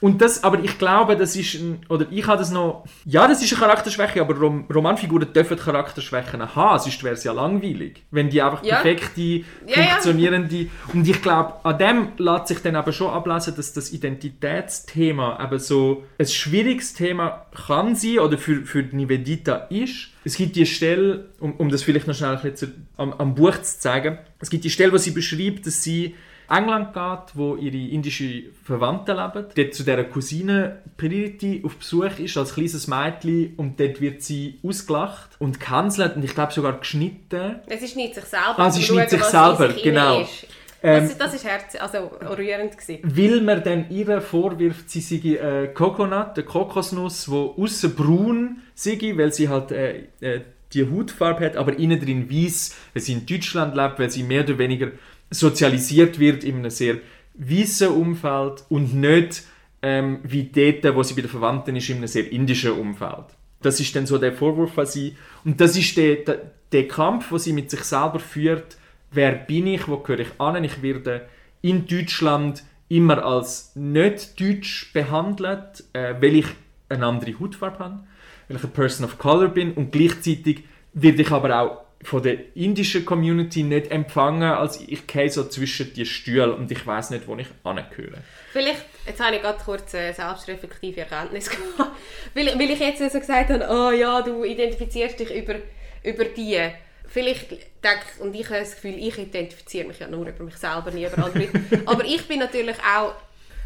[0.00, 3.42] Und das, aber ich glaube, das ist ein, oder ich habe das noch, ja, das
[3.42, 8.28] ist eine Charakterschwäche, aber Rom Romanfiguren dürfen Charakterschwächen haben, sonst wäre es ja langweilig, wenn
[8.28, 8.76] die einfach Ja.
[8.80, 9.82] perfekte, Ja, ja.
[9.92, 15.38] funktionierende, und ich glaube, an dem lässt sich dann aber schon ablesen, dass das Identitätsthema
[15.42, 20.08] eben so ein schwieriges Thema kann sein, oder für, für die Nivedita ist.
[20.24, 23.34] Es gibt die Stelle, um, um das vielleicht noch schnell ein bisschen zu, am, am
[23.34, 26.14] Buch zu zeigen, es gibt die Stelle, wo sie beschreibt, dass sie
[26.48, 29.46] England geht, wo ihre indische Verwandten leben.
[29.54, 33.54] Dort zu dieser Cousine Priti auf Besuch ist, als kleines Mädchen.
[33.56, 37.56] Und dort wird sie ausgelacht und gecancelt und ich glaube sogar geschnitten.
[37.66, 38.58] Es ist nicht sich selber.
[38.58, 40.20] Ah, sie schneidet sich selber, genau.
[40.20, 40.46] Ist.
[40.82, 43.00] Ähm, das, das ist herz also rührend gewesen.
[43.02, 48.98] Weil man dann ihr vorwirft, sie sei äh, Coconut, eine Kokosnuss, die außen braun sei,
[49.16, 53.26] weil sie halt äh, äh, die Hautfarbe hat, aber innen drin weiß, weil sie in
[53.26, 54.88] Deutschland lebt, weil sie mehr oder weniger
[55.30, 56.98] sozialisiert wird in einem sehr
[57.34, 59.44] weißen Umfeld und nicht
[59.82, 63.26] ähm, wie dort, wo sie bei den Verwandten ist, in einem sehr indischen Umfeld.
[63.60, 65.16] Das ist dann so der Vorwurf an sie.
[65.44, 68.76] Und das ist der, der, der Kampf, wo sie mit sich selber führt.
[69.10, 69.88] Wer bin ich?
[69.88, 70.62] Wo gehöre ich an?
[70.64, 71.28] Ich werde
[71.62, 76.46] in Deutschland immer als nicht deutsch behandelt, äh, weil ich
[76.88, 78.00] eine andere Hautfarbe habe,
[78.48, 82.56] weil ich eine Person of Color bin und gleichzeitig werde ich aber auch von der
[82.56, 87.26] indischen Community nicht empfangen, als ich gehe so zwischen die Stühle und ich weiß nicht,
[87.26, 88.18] wo ich angehöre.
[88.52, 91.90] Vielleicht, jetzt habe ich gerade kurz eine selbstreflektive Erkenntnis gehabt,
[92.32, 95.56] weil, weil ich jetzt so gesagt habe, oh ja, du identifizierst dich über,
[96.04, 96.70] über die.
[97.08, 100.92] Vielleicht denke und ich habe das Gefühl, ich identifiziere mich ja nur über mich selber,
[100.92, 101.48] nie über andere.
[101.86, 103.14] Aber ich bin natürlich auch,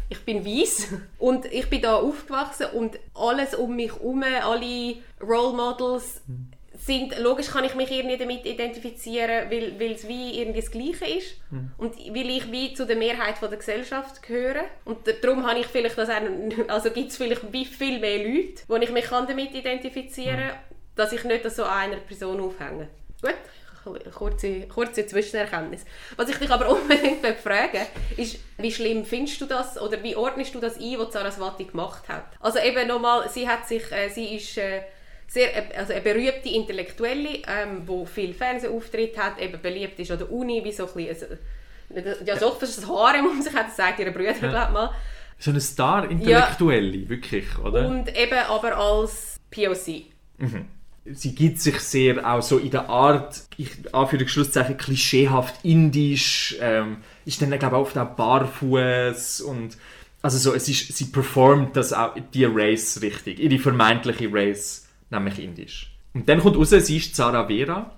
[0.09, 5.55] ich bin weiß und ich bin da aufgewachsen und alles um mich herum, alle Role
[5.55, 6.21] Models
[6.81, 11.05] sind, logisch kann ich mich irgendwie damit identifizieren, weil, weil es wie irgendwie das Gleiche
[11.05, 11.35] ist
[11.77, 15.67] und weil ich wie zu der Mehrheit von der Gesellschaft gehöre und darum habe ich
[15.67, 16.21] vielleicht das auch,
[16.67, 20.57] also gibt es vielleicht wie viel mehr Leute, wo ich mich kann damit identifizieren kann,
[20.95, 22.87] dass ich nicht so an einer Person aufhänge.
[23.83, 25.85] Gut, kurze, kurze Zwischenerkenntnis.
[26.15, 27.85] Was ich dich aber unbedingt fragen
[28.17, 32.07] ist, wie schlimm findest du das oder wie ordnest du das ein, was Saraswati gemacht
[32.07, 32.25] hat?
[32.39, 34.81] Also eben nochmal, sie hat sich, äh, sie ist äh,
[35.31, 40.17] sehr, äh, also eine berühmte Intellektuelle, ähm, wo viel Fernsehauftritt hat, eben beliebt ist an
[40.17, 41.37] der Uni, wie so ein bisschen,
[41.95, 44.93] ein, ja, so fast ein Harem um sich hat, das sagt ihre Brüder, glaube mal.
[45.39, 47.87] So eine Star-Intellektuelle, wirklich, oder?
[47.87, 50.03] Und eben aber als POC.
[51.05, 57.41] sie gibt sich sehr auch so in der Art, ich Anführungsschlusszeichen, klischeehaft indisch, ähm, ist
[57.41, 59.77] dann glaube ich oft auch barfuß und
[60.21, 64.80] also so, es ist, sie performt das auch, die Race richtig, ihre vermeintliche Race,
[65.11, 65.91] nämlich indisch.
[66.13, 67.91] Und dann kommt raus, sie ist Zara Vera,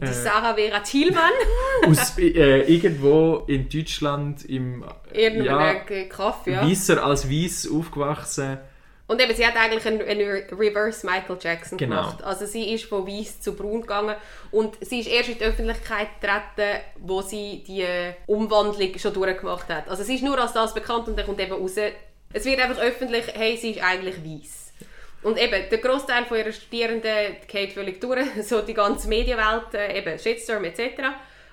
[0.00, 1.30] Die Sarah Vera Thielmann,
[1.86, 6.66] aus äh, irgendwo in Deutschland im irgendeinem Kaff, ja.
[6.66, 8.58] Weißer als Weiß aufgewachsen.
[9.06, 11.96] Und eben, sie hat eigentlich einen, einen Reverse Michael Jackson Genau.
[11.96, 12.22] gemacht.
[12.22, 14.14] Also sie ist von weiß zu braun gegangen
[14.52, 17.84] und sie ist erst in die Öffentlichkeit getreten, wo sie die
[18.26, 19.88] Umwandlung schon durchgemacht hat.
[19.88, 21.74] Also sie ist nur als das bekannt und dann kommt eben raus,
[22.32, 24.59] es wird einfach öffentlich, hey, sie ist eigentlich weiß.
[25.22, 29.98] Und eben, der Großteil von ihrer Studierenden geht völlig durch, so die ganze Medienwelt, äh,
[29.98, 31.02] eben Shitstorm etc.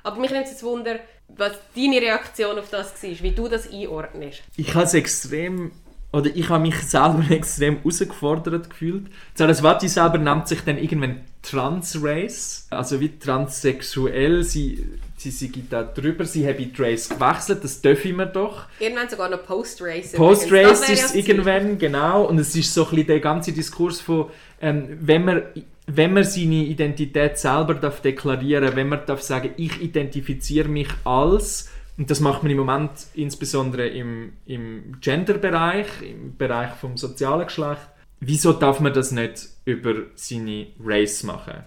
[0.03, 0.99] Aber mich nimmt es jetzt Wunder,
[1.29, 4.43] was deine Reaktion auf das war, wie du das einordnest.
[4.55, 5.71] ich habe es extrem
[6.13, 9.07] oder ich habe mich selber extrem herausgefordert gefühlt.
[9.35, 14.43] Saraswati selber nennt sich dann irgendwann Transrace, also wie transsexuell.
[14.43, 14.85] Sie,
[15.31, 18.65] sie, gibt da drüber, sie habe die Race gewechselt, das dürfen wir doch.
[18.79, 20.13] Irgendwann sogar noch Post-Race.
[20.13, 22.25] Post-Race ist es irgendwann, genau.
[22.25, 24.29] Und es ist so ein bisschen der ganze Diskurs von,
[24.61, 25.43] ähm, wenn man
[25.87, 31.69] wenn man seine Identität selber darf deklarieren, wenn man darf sagen, ich identifiziere mich als,
[31.97, 37.87] und das macht man im Moment insbesondere im, im Gender-Bereich, im Bereich vom sozialen Geschlecht,
[38.19, 41.63] wieso darf man das nicht über seine Race machen?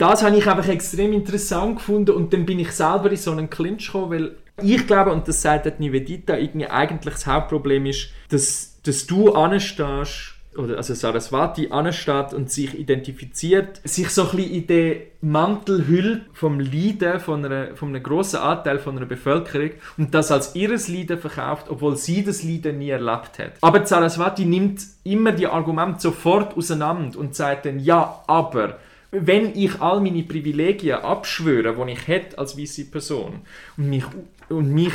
[0.00, 3.50] Das habe ich einfach extrem interessant gefunden und dann bin ich selber in so einen
[3.50, 8.80] Clinch gekommen, weil ich glaube, und das sagt Nivedita, irgendwie eigentlich das Hauptproblem ist, dass,
[8.82, 14.66] dass du anstehst, oder also Saraswati ansteht und sich identifiziert, sich so ein bisschen in
[14.68, 20.14] den Mantel hüllt vom Leiden von, einer, von einem grossen Anteil von einer Bevölkerung und
[20.14, 23.52] das als ihres Leiden verkauft, obwohl sie das Leiden nie erlebt hat.
[23.60, 28.78] Aber Saraswati nimmt immer die Argumente sofort auseinander und sagt dann, ja, aber
[29.10, 33.40] wenn ich all meine Privilegien abschwöre, die ich hätte als weiße Person
[33.76, 34.04] und mich,
[34.48, 34.94] und mich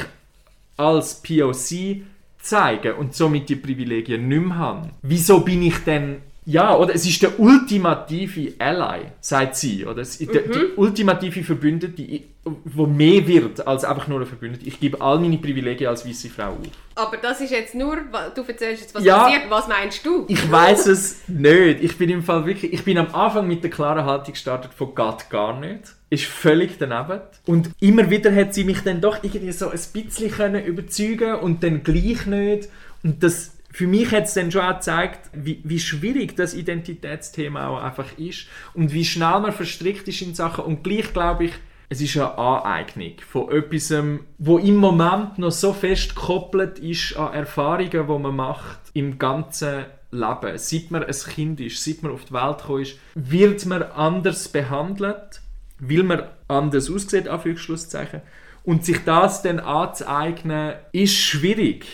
[0.77, 2.03] als POC
[2.39, 7.05] zeige und somit die Privilegien nicht mehr habe, wieso bin ich denn ja, oder es
[7.05, 9.85] ist der ultimative Ally, sagt sie.
[9.85, 12.25] Oder es ist der, die ultimative Verbündete, die
[12.63, 14.67] wo mehr wird als einfach nur eine Verbündete.
[14.67, 16.57] Ich gebe all meine Privilegien als weiße Frau auf.
[16.93, 17.97] Aber das ist jetzt nur,
[18.35, 19.23] du erzählst jetzt, was Ja.
[19.23, 19.49] passiert.
[19.49, 20.25] Was meinst du?
[20.27, 21.81] Ich weiß es nicht.
[21.83, 24.93] Ich bin im Fall wirklich, ich bin am Anfang mit der klaren Haltung gestartet von
[24.93, 25.95] Gott gar nicht.
[26.11, 27.21] Ist völlig daneben.
[27.47, 31.63] Und immer wieder hat sie mich dann doch irgendwie so ein bisschen können überzeugen und
[31.63, 32.69] dann gleich nicht.
[33.03, 37.67] Und das, für mich hat es dann schon auch gezeigt, wie, wie schwierig das Identitätsthema
[37.67, 40.63] auch einfach ist und wie schnell man verstrickt ist in Sachen.
[40.63, 41.51] Und gleich glaube ich,
[41.89, 43.93] es ist eine Aneignung von etwas,
[44.37, 49.87] wo im Moment noch so fest gekoppelt ist an Erfahrungen, die man macht im ganzen
[50.09, 50.57] Leben.
[50.57, 54.47] Seit man ein Kind ist, seit man auf die Welt gekommen ist, wird man anders
[54.47, 55.41] behandelt,
[55.79, 58.21] weil man anders aussieht, Anführungsschlusszeichen.
[58.63, 61.85] Und sich das dann anzueignen, ist schwierig.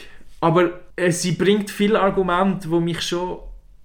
[0.41, 3.39] Aber sie bringt viele Argumente, die mich schon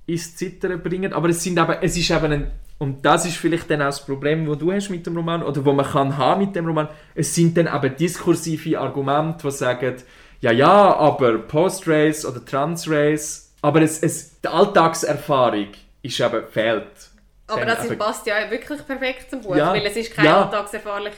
[0.07, 1.13] ins Zittern bringen.
[1.13, 4.05] Aber es, sind eben, es ist eben ein und das ist vielleicht dann auch das
[4.05, 6.89] Problem, das du hast mit dem Roman oder wo man kann haben mit dem Roman.
[7.15, 9.97] Es sind dann eben diskursive Argumente, die sagen,
[10.41, 15.69] ja, ja, aber Post-Race oder Trans-Race, aber es, es, die Alltagserfahrung
[16.03, 17.11] ist eben fehlt.
[17.47, 19.73] Aber das passt ja wirklich perfekt zum Buch, Ja.
[19.73, 20.43] weil es ist keine Ja.
[20.43, 21.13] Alltagserfahrung.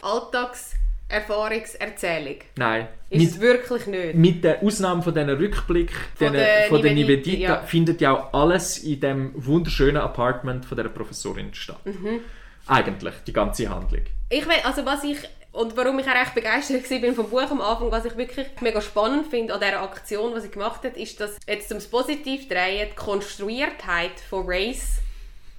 [1.08, 2.36] Alltagserfahrungserzählung.
[2.56, 2.88] Nein.
[3.10, 4.14] Ist Mit, es wirklich nicht.
[4.14, 7.60] mit der Ausnahme von diesen Rückblick Von der der, von der Nivedita, ja.
[7.62, 11.84] findet ja auch alles in dem wunderschönen Apartment von der Professorin statt.
[11.84, 12.20] Mhm.
[12.66, 14.02] Eigentlich, die ganze Handlung.
[14.28, 15.18] Ich will, also was ich
[15.52, 18.46] und warum ich auch recht begeistert war bin vom Buch am Anfang, was ich wirklich
[18.60, 22.46] mega spannend finde an dieser Aktion, was sie gemacht hat, ist, dass jetzt zum Positiv
[22.48, 24.98] drehen, die Konstruiertheit von Race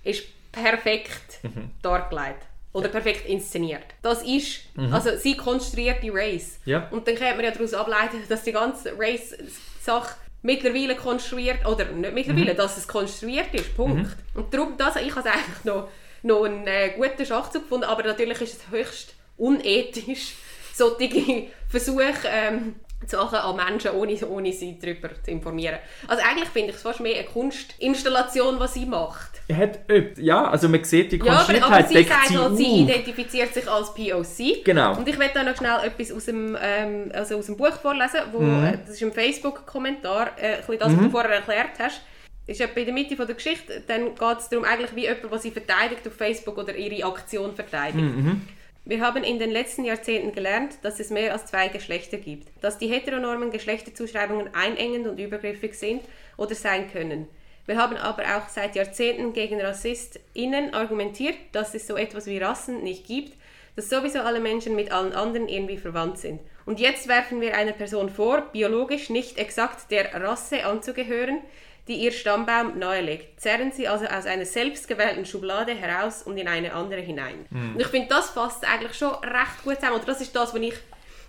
[0.03, 1.39] ist perfekt
[1.81, 2.48] dargelegt.
[2.71, 3.83] Oder perfekt inszeniert.
[4.03, 4.59] Das ist,
[4.91, 6.59] also sie konstruiert die Race.
[6.65, 6.87] Ja.
[6.91, 12.13] Und dann könnte man ja daraus ableiten, dass die ganze Race-Sache mittlerweile konstruiert, oder nicht
[12.13, 14.15] mittlerweile, dass es konstruiert ist, Punkt.
[14.35, 15.89] Und darum, das, ich habe es eigentlich noch,
[16.23, 20.35] noch einen äh, guten Schachzug gefunden, aber natürlich ist es höchst unethisch,
[20.73, 22.75] solche Versuche ähm,
[23.07, 25.79] zu machen an Menschen, ohne, ohne sie darüber zu informieren.
[26.07, 29.38] Also eigentlich finde ich es fast mehr eine Kunstinstallation, was sie macht.
[29.51, 32.81] Hat, öp- ja, also man sieht die Ja, aber, sie deckt sagt sie halt, sie
[32.83, 34.63] identifiziert sich als POC.
[34.63, 34.95] Genau.
[34.95, 38.19] Und ich werde da noch schnell etwas aus dem, ähm, also aus dem Buch vorlesen,
[38.31, 38.63] wo, Mhm.
[38.65, 42.01] äh, das ist ein Facebook-Kommentar, äh, ein bisschen das, was du vorher erklärt hast.
[42.45, 45.31] Ist etwa in der Mitte von der Geschichte, dann geht es darum, eigentlich wie jemand,
[45.31, 47.97] was sie verteidigt auf Facebook oder ihre Aktion verteidigt.
[48.03, 48.41] Mhm.
[48.85, 52.77] Wir haben in den letzten Jahrzehnten gelernt, dass es mehr als zwei Geschlechter gibt, dass
[52.79, 56.01] die heteronormen Geschlechterzuschreibungen einengend und übergriffig sind
[56.37, 57.27] oder sein können.
[57.69, 62.81] Wir haben aber auch seit Jahrzehnten gegen RassistInnen argumentiert, dass es so etwas wie Rassen
[62.81, 63.37] nicht gibt,
[63.75, 66.39] dass sowieso alle Menschen mit allen anderen irgendwie verwandt sind.
[66.65, 71.41] Und jetzt werfen wir einer Person vor, biologisch nicht exakt der Rasse anzugehören,
[71.87, 73.39] die ihr Stammbaum nahelegt.
[73.39, 77.45] Zerren sie also aus einer selbstgewählten Schublade heraus und in eine andere hinein.
[77.51, 79.97] Und ich finde, das fasst eigentlich schon recht gut zusammen.
[79.97, 80.73] Oder das ist das, was ich...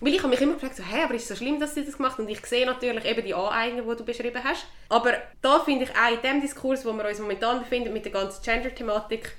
[0.01, 1.85] Weil ich habe mich immer gefragt, so, hey, aber ist es so schlimm, dass sie
[1.85, 2.25] das gemacht haben?
[2.25, 4.67] Und ich sehe natürlich eben die Aneignung, die du beschrieben hast.
[4.89, 8.13] Aber da finde ich auch in dem Diskurs, wo wir uns momentan befinden, mit der
[8.13, 9.33] ganzen Gender-Thematik,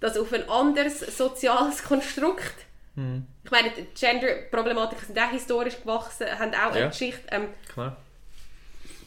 [0.00, 2.54] dass auf ein anderes soziales Konstrukt
[2.96, 6.88] ich meine, die Gender-Problematiken sind auch historisch gewachsen, haben auch eine Ja.
[6.88, 7.22] Geschichte.
[7.30, 7.96] Ähm, Klar.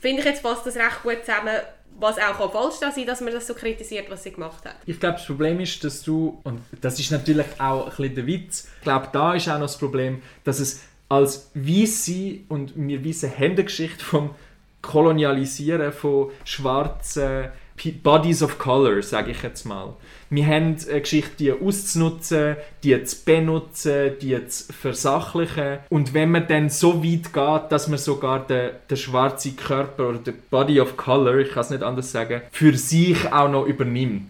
[0.02, 1.56] finde ich jetzt passt das recht gut zusammen,
[1.98, 4.76] was auch kann falsch da sein dass man das so kritisiert, was sie gemacht hat.
[4.86, 8.28] Ich glaube, das Problem ist, dass du, und das ist natürlich auch ein bisschen der
[8.28, 13.04] Witz, ich glaube, da ist auch noch das Problem, dass es als Weisse, und wir
[13.04, 14.32] wissen haben die Geschichte vom
[14.82, 17.50] Kolonialisieren von schwarzen
[18.04, 19.94] Bodies of Color, sage ich jetzt mal.
[20.30, 25.78] Wir haben eine Geschichte, die auszunutzen, die zu benutzen, die zu versachlichen.
[25.90, 30.18] Und wenn man dann so weit geht, dass man sogar den, den schwarzen Körper oder
[30.20, 34.26] den Body of Color, ich kann es nicht anders sagen, für sich auch noch übernimmt,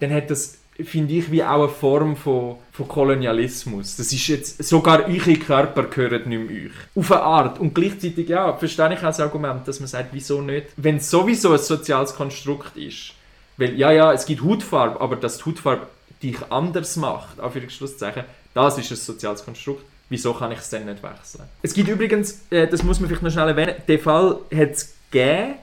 [0.00, 3.96] dann hat das, finde ich, wie auch eine Form von, von Kolonialismus.
[3.96, 6.72] Das ist jetzt, sogar eure Körper gehören nicht mehr euch.
[6.94, 7.58] Auf eine Art.
[7.58, 10.66] Und gleichzeitig, ja, verstehe ich auch das Argument, dass man sagt, wieso nicht?
[10.76, 13.12] Wenn es sowieso ein soziales Konstrukt ist,
[13.56, 15.86] weil, ja, ja, es gibt Hautfarbe, aber dass die Hautfarbe
[16.22, 19.84] dich anders macht, auf Schlusszeichen, das ist ein soziales Konstrukt.
[20.10, 21.44] Wieso kann ich es dann nicht wechseln?
[21.60, 24.94] Es gibt übrigens, äh, das muss man vielleicht noch schnell erwähnen, den Fall hat es
[25.10, 25.54] gegeben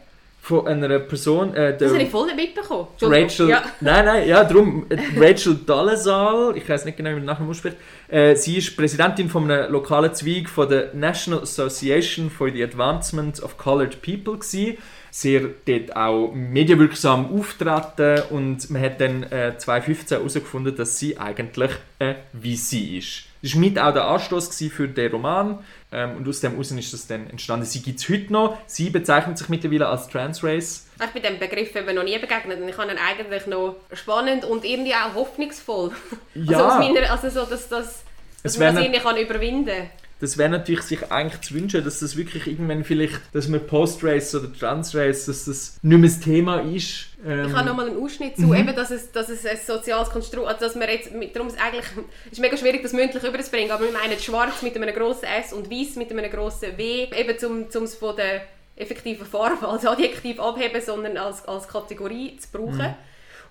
[0.46, 2.88] von einer Person, äh, Das habe ich voll nicht mitbekommen.
[3.02, 3.64] Rachel, Ja.
[3.82, 7.78] nein, nein, ja, darum, äh, Rachel Dolezal, ich weiß nicht genau, wie man nachher ausspricht,
[8.10, 13.42] äh, sie ist Präsidentin von einem lokalen Zweig von der National Association for the Advancement
[13.42, 14.78] of Colored People gewesen.
[15.10, 21.72] Sehr dort auch medienwirksam auftreten und man hat dann äh, 2015 herausgefunden, dass sie eigentlich
[21.98, 23.24] eine Weisse ist.
[23.46, 26.94] Das war mit auch der Anstoß für den Roman ähm, und aus dem heraus ist
[26.94, 27.68] das dann entstanden.
[27.68, 28.58] Sie gibt es heute noch.
[28.66, 30.88] Sie bezeichnet sich mittlerweile als Transrace.
[31.00, 34.46] Ich bin dem Begriff eben noch nie begegnet und ich fand ihn eigentlich noch spannend
[34.46, 35.92] und irgendwie auch hoffnungsvoll.
[36.34, 36.58] Ja.
[36.58, 38.04] Also, aus meiner, also so, dass, dass, dass
[38.44, 39.90] Es man das irgendwie kann überwinden kann.
[40.22, 44.34] Das wäre natürlich sich eigentlich zu wünschen, dass das wirklich irgendwann vielleicht, dass man Post-Race
[44.36, 47.08] oder Trans-Race, dass das nicht mehr das Thema ist.
[47.26, 48.48] Ähm, Ich habe nochmal einen Ausschnitt Mhm.
[48.48, 51.50] zu, eben, dass, es, dass es ein soziales Konstrukt also dass man jetzt, mit- darum
[51.50, 51.86] ist eigentlich,
[52.28, 55.52] es ist mega schwierig, das mündlich überzubringen, aber wir meinen schwarz mit einem grossen S
[55.52, 58.44] und weiß mit einem grossen W, eben zum, zum es von der
[58.78, 62.78] effektiven Farbe als Adjektiv abheben, sondern als, als Kategorie zu brauchen.
[62.78, 62.96] Mhm.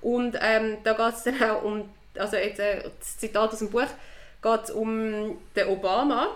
[0.01, 3.71] Und ähm, da geht es dann auch um, also jetzt äh, das Zitat aus dem
[3.71, 3.83] Buch,
[4.43, 6.29] geht es um den Obama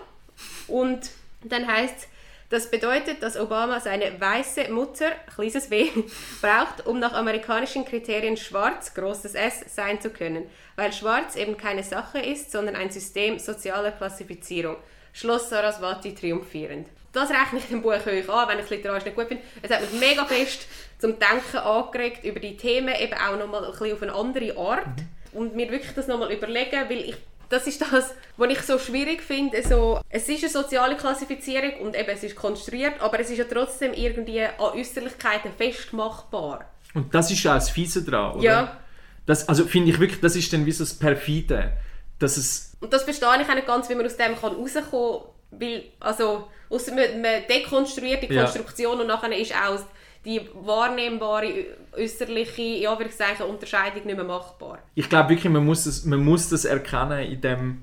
[0.67, 1.09] und
[1.43, 2.07] dann heißt es,
[2.49, 5.87] das bedeutet, dass Obama seine weiße Mutter, kleines W,
[6.41, 11.83] braucht, um nach amerikanischen Kriterien schwarz, großes S, sein zu können, weil schwarz eben keine
[11.83, 14.77] Sache ist, sondern ein System sozialer Klassifizierung.
[15.13, 16.87] Schloss Saraswati triumphierend.
[17.11, 19.43] Das rechne ich dem Buch euch an, wenn ich es literarisch nicht gut finde.
[19.61, 20.67] Es hat mich mega fest
[20.99, 25.03] zum Denken angeregt über die Themen, eben auch nochmal ein bisschen auf eine andere Art.
[25.33, 27.17] Und mir wirklich das nochmal überlegen, weil ich
[27.49, 29.61] das ist das, was ich so schwierig finde.
[29.67, 33.45] So, es ist eine soziale Klassifizierung und eben, es ist konstruiert, aber es ist ja
[33.45, 36.65] trotzdem irgendwie an Äußerlichkeiten festmachbar.
[36.93, 38.43] Und das ist ja das Fiese dran, oder?
[38.43, 38.77] Ja.
[39.25, 41.73] Das, also finde ich wirklich, das ist dann wie so das Perfide.
[42.17, 44.89] Dass es, Und das verstehe ich auch nicht ganz, wie man aus dem kann rauskommen
[44.91, 48.43] kann, weil, also, man, man dekonstruiert die Ja.
[48.43, 49.79] Konstruktion und nachher ist auch
[50.25, 51.65] die wahrnehmbare
[51.97, 54.79] äußerliche, in Anführungszeichen, Unterscheidung nicht mehr machbar.
[54.95, 57.81] ich glaube wirklich, man muss, das, man muss das erkennen, in dem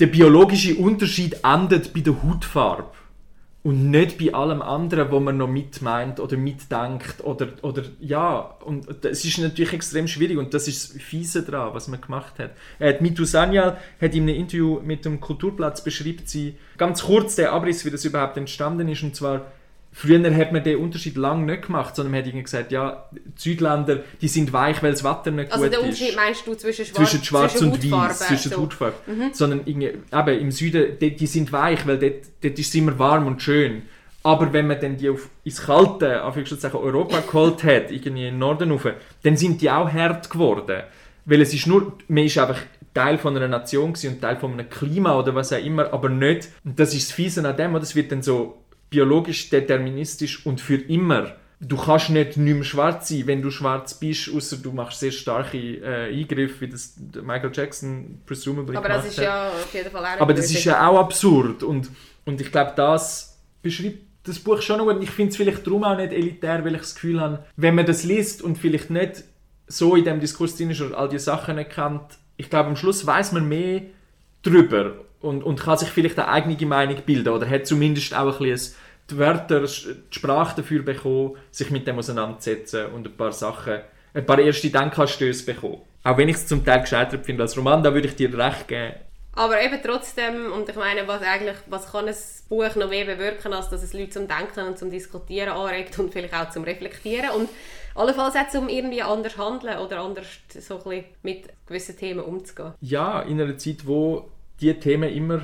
[0.00, 2.90] der biologische Unterschied endet bei der Hautfarbe
[3.62, 8.86] und nicht bei allem anderen, wo man noch mitmeint oder mitdenkt oder, oder ja, und
[9.02, 12.50] das ist natürlich extrem schwierig und das ist das Fiese daran, was man gemacht hat.
[12.78, 17.46] Äh, Mitu Sanyal hat in einem Interview mit dem Kulturplatz beschreibt sie ganz kurz den
[17.46, 19.46] Abriss, wie das überhaupt entstanden ist und zwar
[19.96, 23.20] Früher hat man den Unterschied lange nicht gemacht, sondern man hat irgendwie gesagt, ja, die
[23.40, 26.54] Südländer, die sind weich, weil das Wetter nicht Also gut der ist Unterschied meinst du
[26.54, 28.56] zwischen Schwarz, zwischen Schwarz und Hautfarben, Weiß, zwischen so.
[28.56, 28.62] Mhm.
[28.64, 28.96] Hautfarbe.
[29.32, 32.98] Sondern irgendwie, eben, im Süden, die, die sind weich, weil dort, dort ist es immer
[32.98, 33.82] warm und schön.
[34.24, 38.38] Aber wenn man dann die auf, ins kalte, Anführungszeichen Europa geholt hat, irgendwie in den
[38.38, 38.88] Norden rauf,
[39.22, 40.82] dann sind die auch hart geworden.
[41.24, 42.58] Weil es ist nur, man ist einfach
[42.94, 46.48] Teil von einer Nation und Teil von einem Klima oder was auch immer, aber nicht,
[46.64, 48.63] und das ist das Fiese an dem, es wird dann so
[48.94, 51.36] biologisch deterministisch und für immer.
[51.60, 55.10] Du kannst nicht nicht mehr schwarz sein, wenn du schwarz bist, außer du machst sehr
[55.12, 59.24] starke äh, Eingriffe, wie das Michael Jackson presumably Aber das ist hat.
[59.24, 61.90] ja auf jeden Fall auch Aber das ist ja auch absurd und,
[62.24, 64.96] und ich glaube, das beschreibt das Buch schon gut.
[64.96, 67.74] Und Ich finde es vielleicht darum auch nicht elitär, weil ich das Gefühl habe, wenn
[67.74, 69.24] man das liest und vielleicht nicht
[69.66, 72.76] so in dem Diskurs drin ist oder all die Sachen nicht kennt, ich glaube, am
[72.76, 73.82] Schluss weiß man mehr
[74.42, 78.46] drüber und, und kann sich vielleicht eine eigene Meinung bilden oder hat zumindest auch ein
[78.46, 78.74] bisschen
[79.10, 83.80] die Wörter, die Sprache dafür bekommen, sich mit dem auseinanderzusetzen und ein paar Sachen,
[84.14, 85.82] ein paar erste Denkanstöße bekommen.
[86.02, 88.68] Auch wenn ich es zum Teil gescheitert finde als Roman, da würde ich dir recht
[88.68, 88.94] geben.
[89.36, 92.14] Aber eben trotzdem, und ich meine, was eigentlich, was kann ein
[92.48, 96.12] Buch noch mehr bewirken, als dass es Leute zum Denken und zum Diskutieren anregt und
[96.12, 97.48] vielleicht auch zum Reflektieren und
[97.96, 102.74] allenfalls auch zum irgendwie anders handeln oder anders so ein bisschen mit gewissen Themen umzugehen.
[102.80, 105.40] ja, in einer Zeit, wo die Themen immer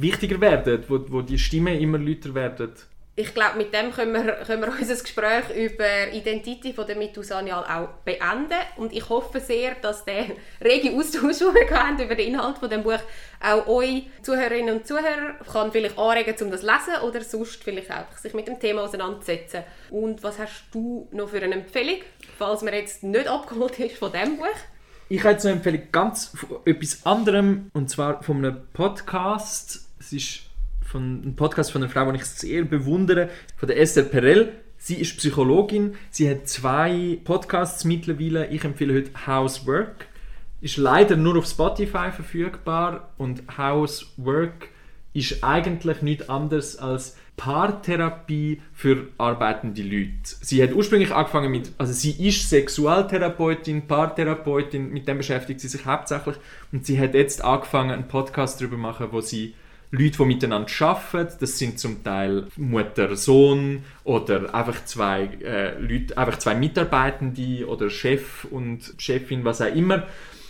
[0.00, 2.72] wichtiger werden, wo, wo die Stimmen immer lauter werden.
[3.20, 7.24] Ich glaube, mit dem können wir, können wir unser Gespräch über Identity von der Mitu
[7.24, 8.60] Sanyal auch beenden.
[8.76, 10.26] Und ich hoffe sehr, dass der
[10.64, 13.00] rege Austausch, den wir haben über den Inhalt von dem Buch,
[13.40, 17.90] auch euch Zuhörerinnen und Zuhörer kann vielleicht anregen, um das zu lesen oder sonst vielleicht
[17.90, 19.64] auch sich mit dem Thema auseinanderzusetzen.
[19.90, 21.98] Und was hast du noch für eine Empfehlung,
[22.38, 24.46] falls man jetzt nicht abgeholt ist von dem Buch?
[25.08, 29.87] Ich habe jetzt noch eine Empfehlung ganz von etwas anderem, und zwar von einem Podcast.
[30.08, 30.40] Es ist
[30.80, 34.54] von, ein Podcast von einer Frau, die ich sehr bewundere, von der Esther Perel.
[34.78, 38.46] Sie ist Psychologin, sie hat zwei Podcasts mittlerweile.
[38.46, 40.06] Ich empfehle heute Housework.
[40.62, 44.70] Ist leider nur auf Spotify verfügbar und Housework
[45.12, 50.12] ist eigentlich nichts anderes als Paartherapie für arbeitende Leute.
[50.40, 55.84] Sie hat ursprünglich angefangen mit, also sie ist Sexualtherapeutin, Paartherapeutin, mit dem beschäftigt sie sich
[55.84, 56.36] hauptsächlich
[56.72, 59.52] und sie hat jetzt angefangen einen Podcast darüber zu machen, wo sie
[59.90, 61.36] Leute, die miteinander arbeiten.
[61.40, 67.88] Das sind zum Teil Mutter, Sohn oder einfach zwei äh, Leute, einfach zwei Mitarbeitende oder
[67.88, 70.06] Chef und Chefin, was auch immer.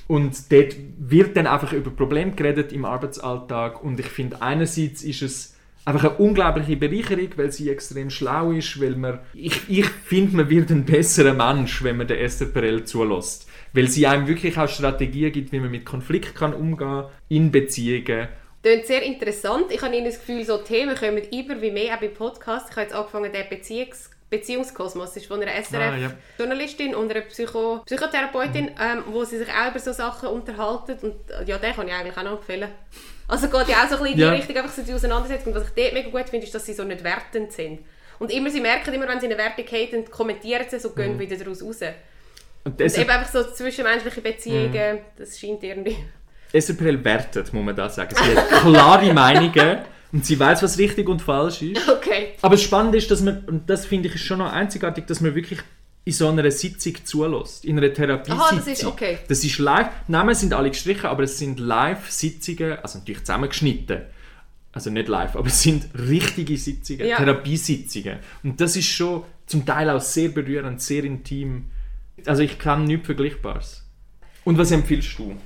[0.08, 3.84] Und dort wird dann einfach über Probleme geredet im Arbeitsalltag.
[3.84, 8.80] Und ich finde, einerseits ist es einfach eine unglaubliche Bereicherung, weil sie extrem schlau ist,
[8.80, 12.84] weil man, ich, ich finde, man wird ein besserer Mensch, wenn man der Esther Perel
[12.84, 13.48] zulässt.
[13.74, 18.28] Weil sie einem wirklich auch Strategien gibt, wie man mit Konflikten kann in Beziehungen.
[18.62, 19.70] Klingt sehr interessant.
[19.70, 22.70] Ich habe das Gefühl, so Themen kommen über wie mehr auch bei Podcasts.
[22.70, 26.96] Ich habe jetzt angefangen, den Beziehungs Beziehungskosmos ist von einer SRF-Journalistin ah, ja.
[26.98, 31.56] und einer Psycho Psychotherapeutin, ähm, wo sie sich auch über so Sachen unterhalten und ja,
[31.56, 32.68] den kann ich eigentlich auch noch empfehlen.
[33.26, 35.52] Also geht ja auch so ein bisschen in die Richtung, einfach so die Auseinandersetzung.
[35.52, 37.80] Und was ich dort mega gut finde, ist, dass sie so nicht wertend sind.
[38.18, 41.20] Und immer, sie merken immer, wenn sie eine Wertung haben, kommentieren sie so, gehen mhm.
[41.20, 41.80] wieder daraus raus.
[42.64, 45.00] Und, und eben einfach so zwischenmenschliche Beziehungen, mhm.
[45.16, 45.96] das scheint irgendwie...
[46.52, 48.14] SRPL wertet, muss man da sagen.
[48.14, 49.78] Sie hat klare Meinungen
[50.12, 51.88] und sie weiß, was richtig und falsch ist.
[51.88, 52.34] Okay.
[52.40, 55.34] Aber das Spannende ist, dass man, und das finde ich schon noch einzigartig, dass man
[55.34, 55.60] wirklich
[56.04, 57.66] in so einer Sitzung zulässt.
[57.66, 58.40] In einer Therapiesitzung.
[58.40, 59.18] Aha, das ist okay.
[59.28, 59.88] Das ist live.
[60.06, 64.02] Namen sind alle gestrichen, aber es sind Live-Sitzungen, also natürlich zusammengeschnitten.
[64.72, 67.16] Also nicht live, aber es sind richtige Sitzungen, ja.
[67.16, 68.20] Therapiesitzungen.
[68.42, 71.64] Und das ist schon zum Teil auch sehr berührend, sehr intim.
[72.24, 73.84] Also ich kann nichts Vergleichbares.
[74.44, 75.36] Und was empfiehlst du?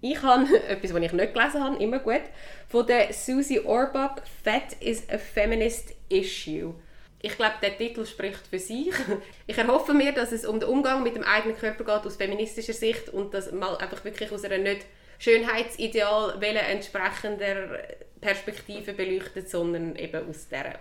[0.00, 2.22] Ich habe etwas, was ich nicht gelesen habe, immer gut,
[2.68, 6.74] von der Susie Orbach, Fat is a Feminist Issue.
[7.22, 8.92] Ich glaube, der Titel spricht für sich.
[9.46, 12.72] Ich erhoffe mir, dass es um den Umgang mit dem eigenen Körper geht aus feministischer
[12.72, 14.84] Sicht und das mal einfach wirklich aus einer nicht
[15.18, 17.78] Schönheitsideal entsprechender
[18.20, 20.78] Perspektive beleuchtet, sondern eben aus der.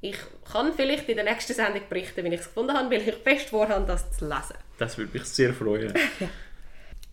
[0.00, 0.16] Ich
[0.50, 3.48] kann vielleicht in der nächsten Sendung berichten, wenn ich es gefunden habe, weil ich fest
[3.48, 4.56] vorhabe, das zu lesen.
[4.78, 5.92] Das würde mich sehr freuen.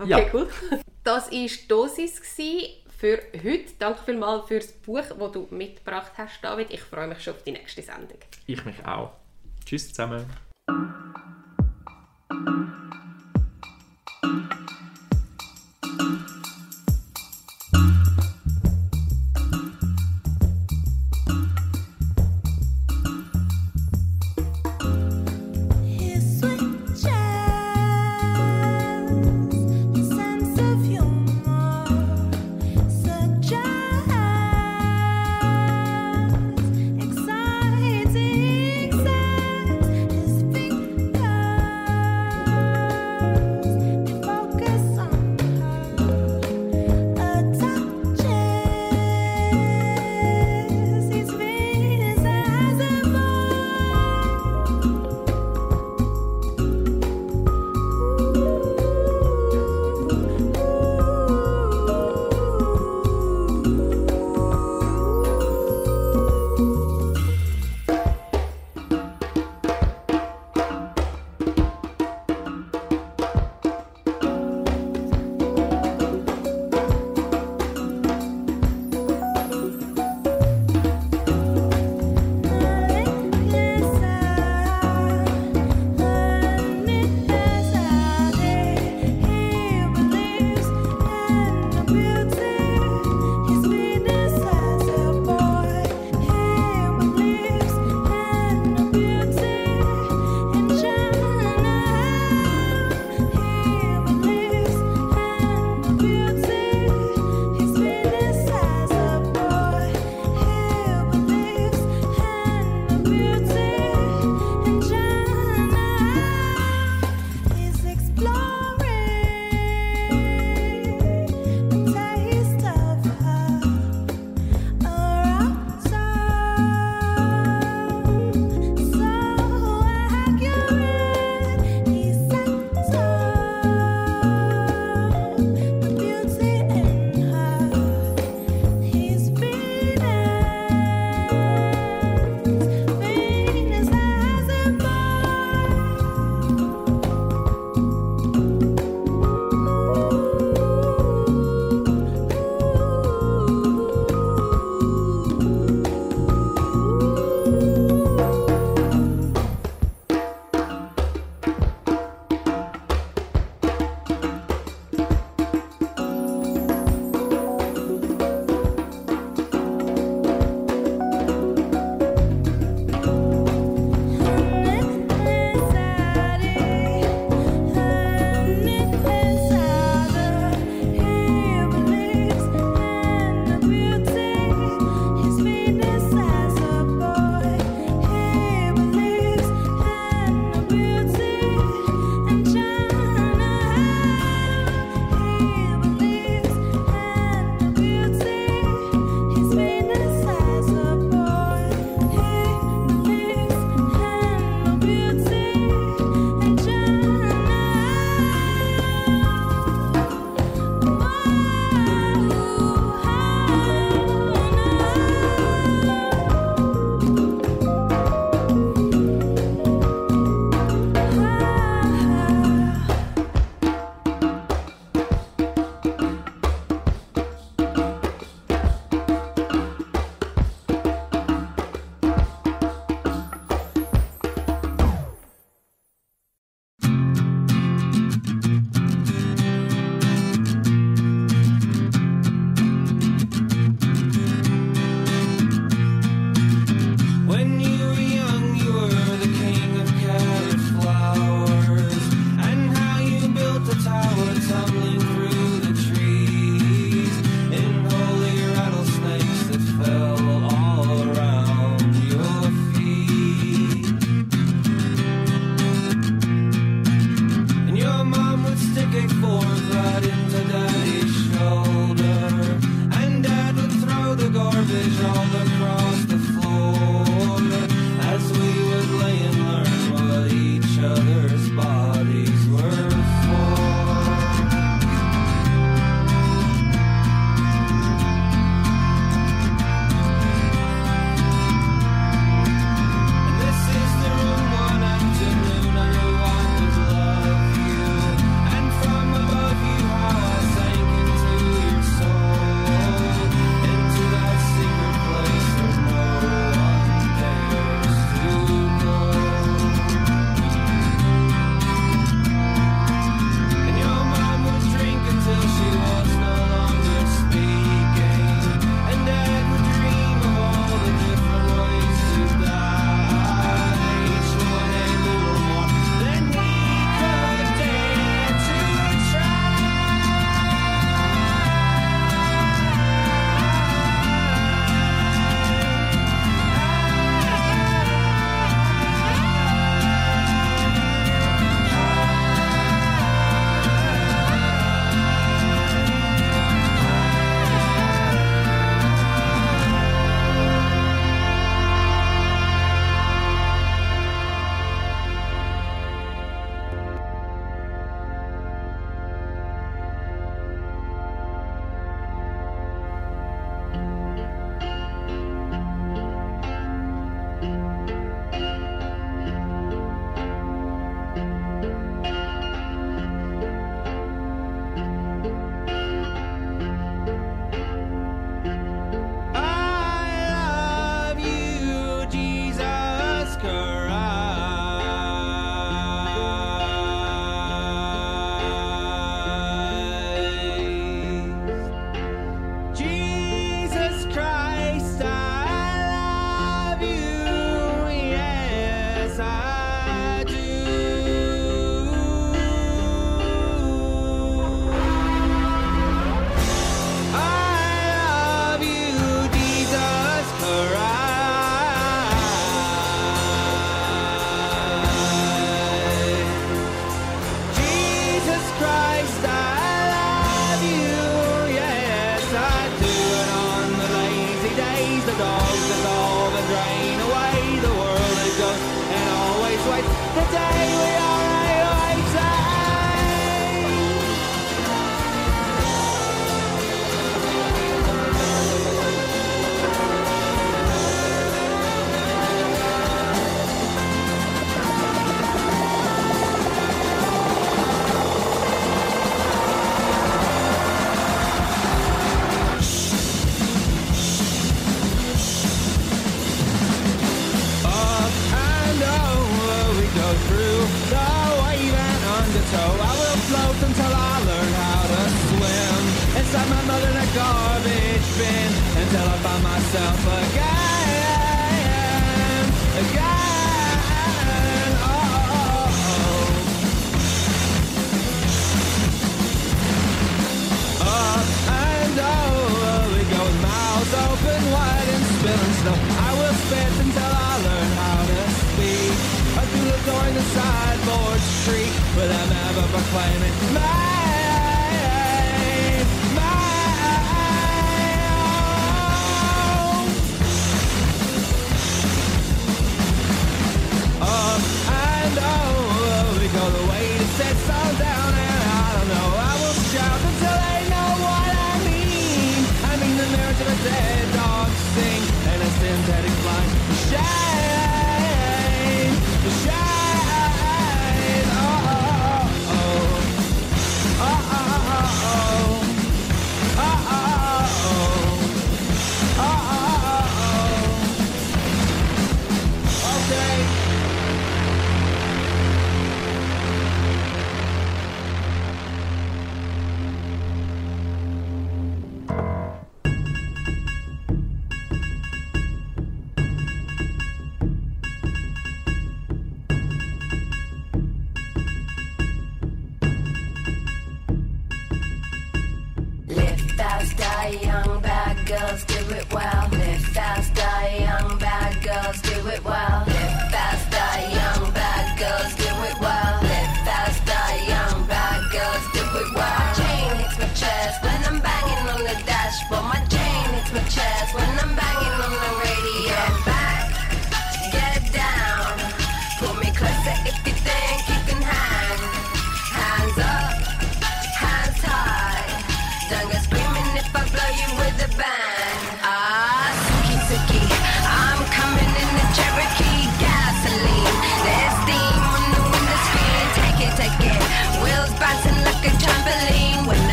[0.00, 0.34] okay, ja.
[0.34, 0.48] cool.
[1.02, 2.20] Das war die Dosis
[2.98, 3.72] für heute.
[3.78, 6.70] Danke vielmals für das Buch, das du mitgebracht hast, David.
[6.70, 8.18] Ich freue mich schon auf die nächste Sendung.
[8.46, 9.12] Ich mich auch.
[9.64, 10.26] Tschüss zusammen.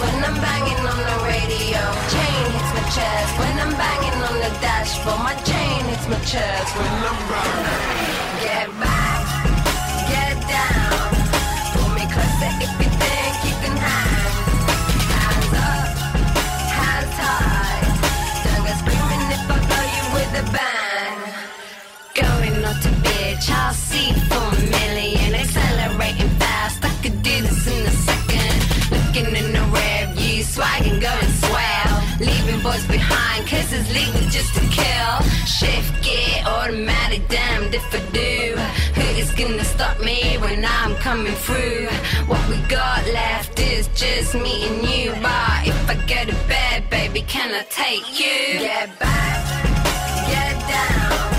[0.00, 1.80] when I'm banging on the radio.
[2.12, 5.20] Chain hits my chest when I'm banging on the dashboard.
[5.20, 8.42] My chain hits my chest when I'm banging.
[8.42, 9.05] Get back.
[32.96, 35.14] behind, cause it's legal just to kill.
[35.58, 38.56] Shift gear, automatic, damn if I do.
[38.96, 41.88] Who is gonna stop me when I'm coming through?
[42.30, 45.10] What we got left is just me and you.
[45.26, 48.60] But if I go to bed, baby, can I take you?
[48.60, 49.40] Get back,
[50.32, 51.35] get down.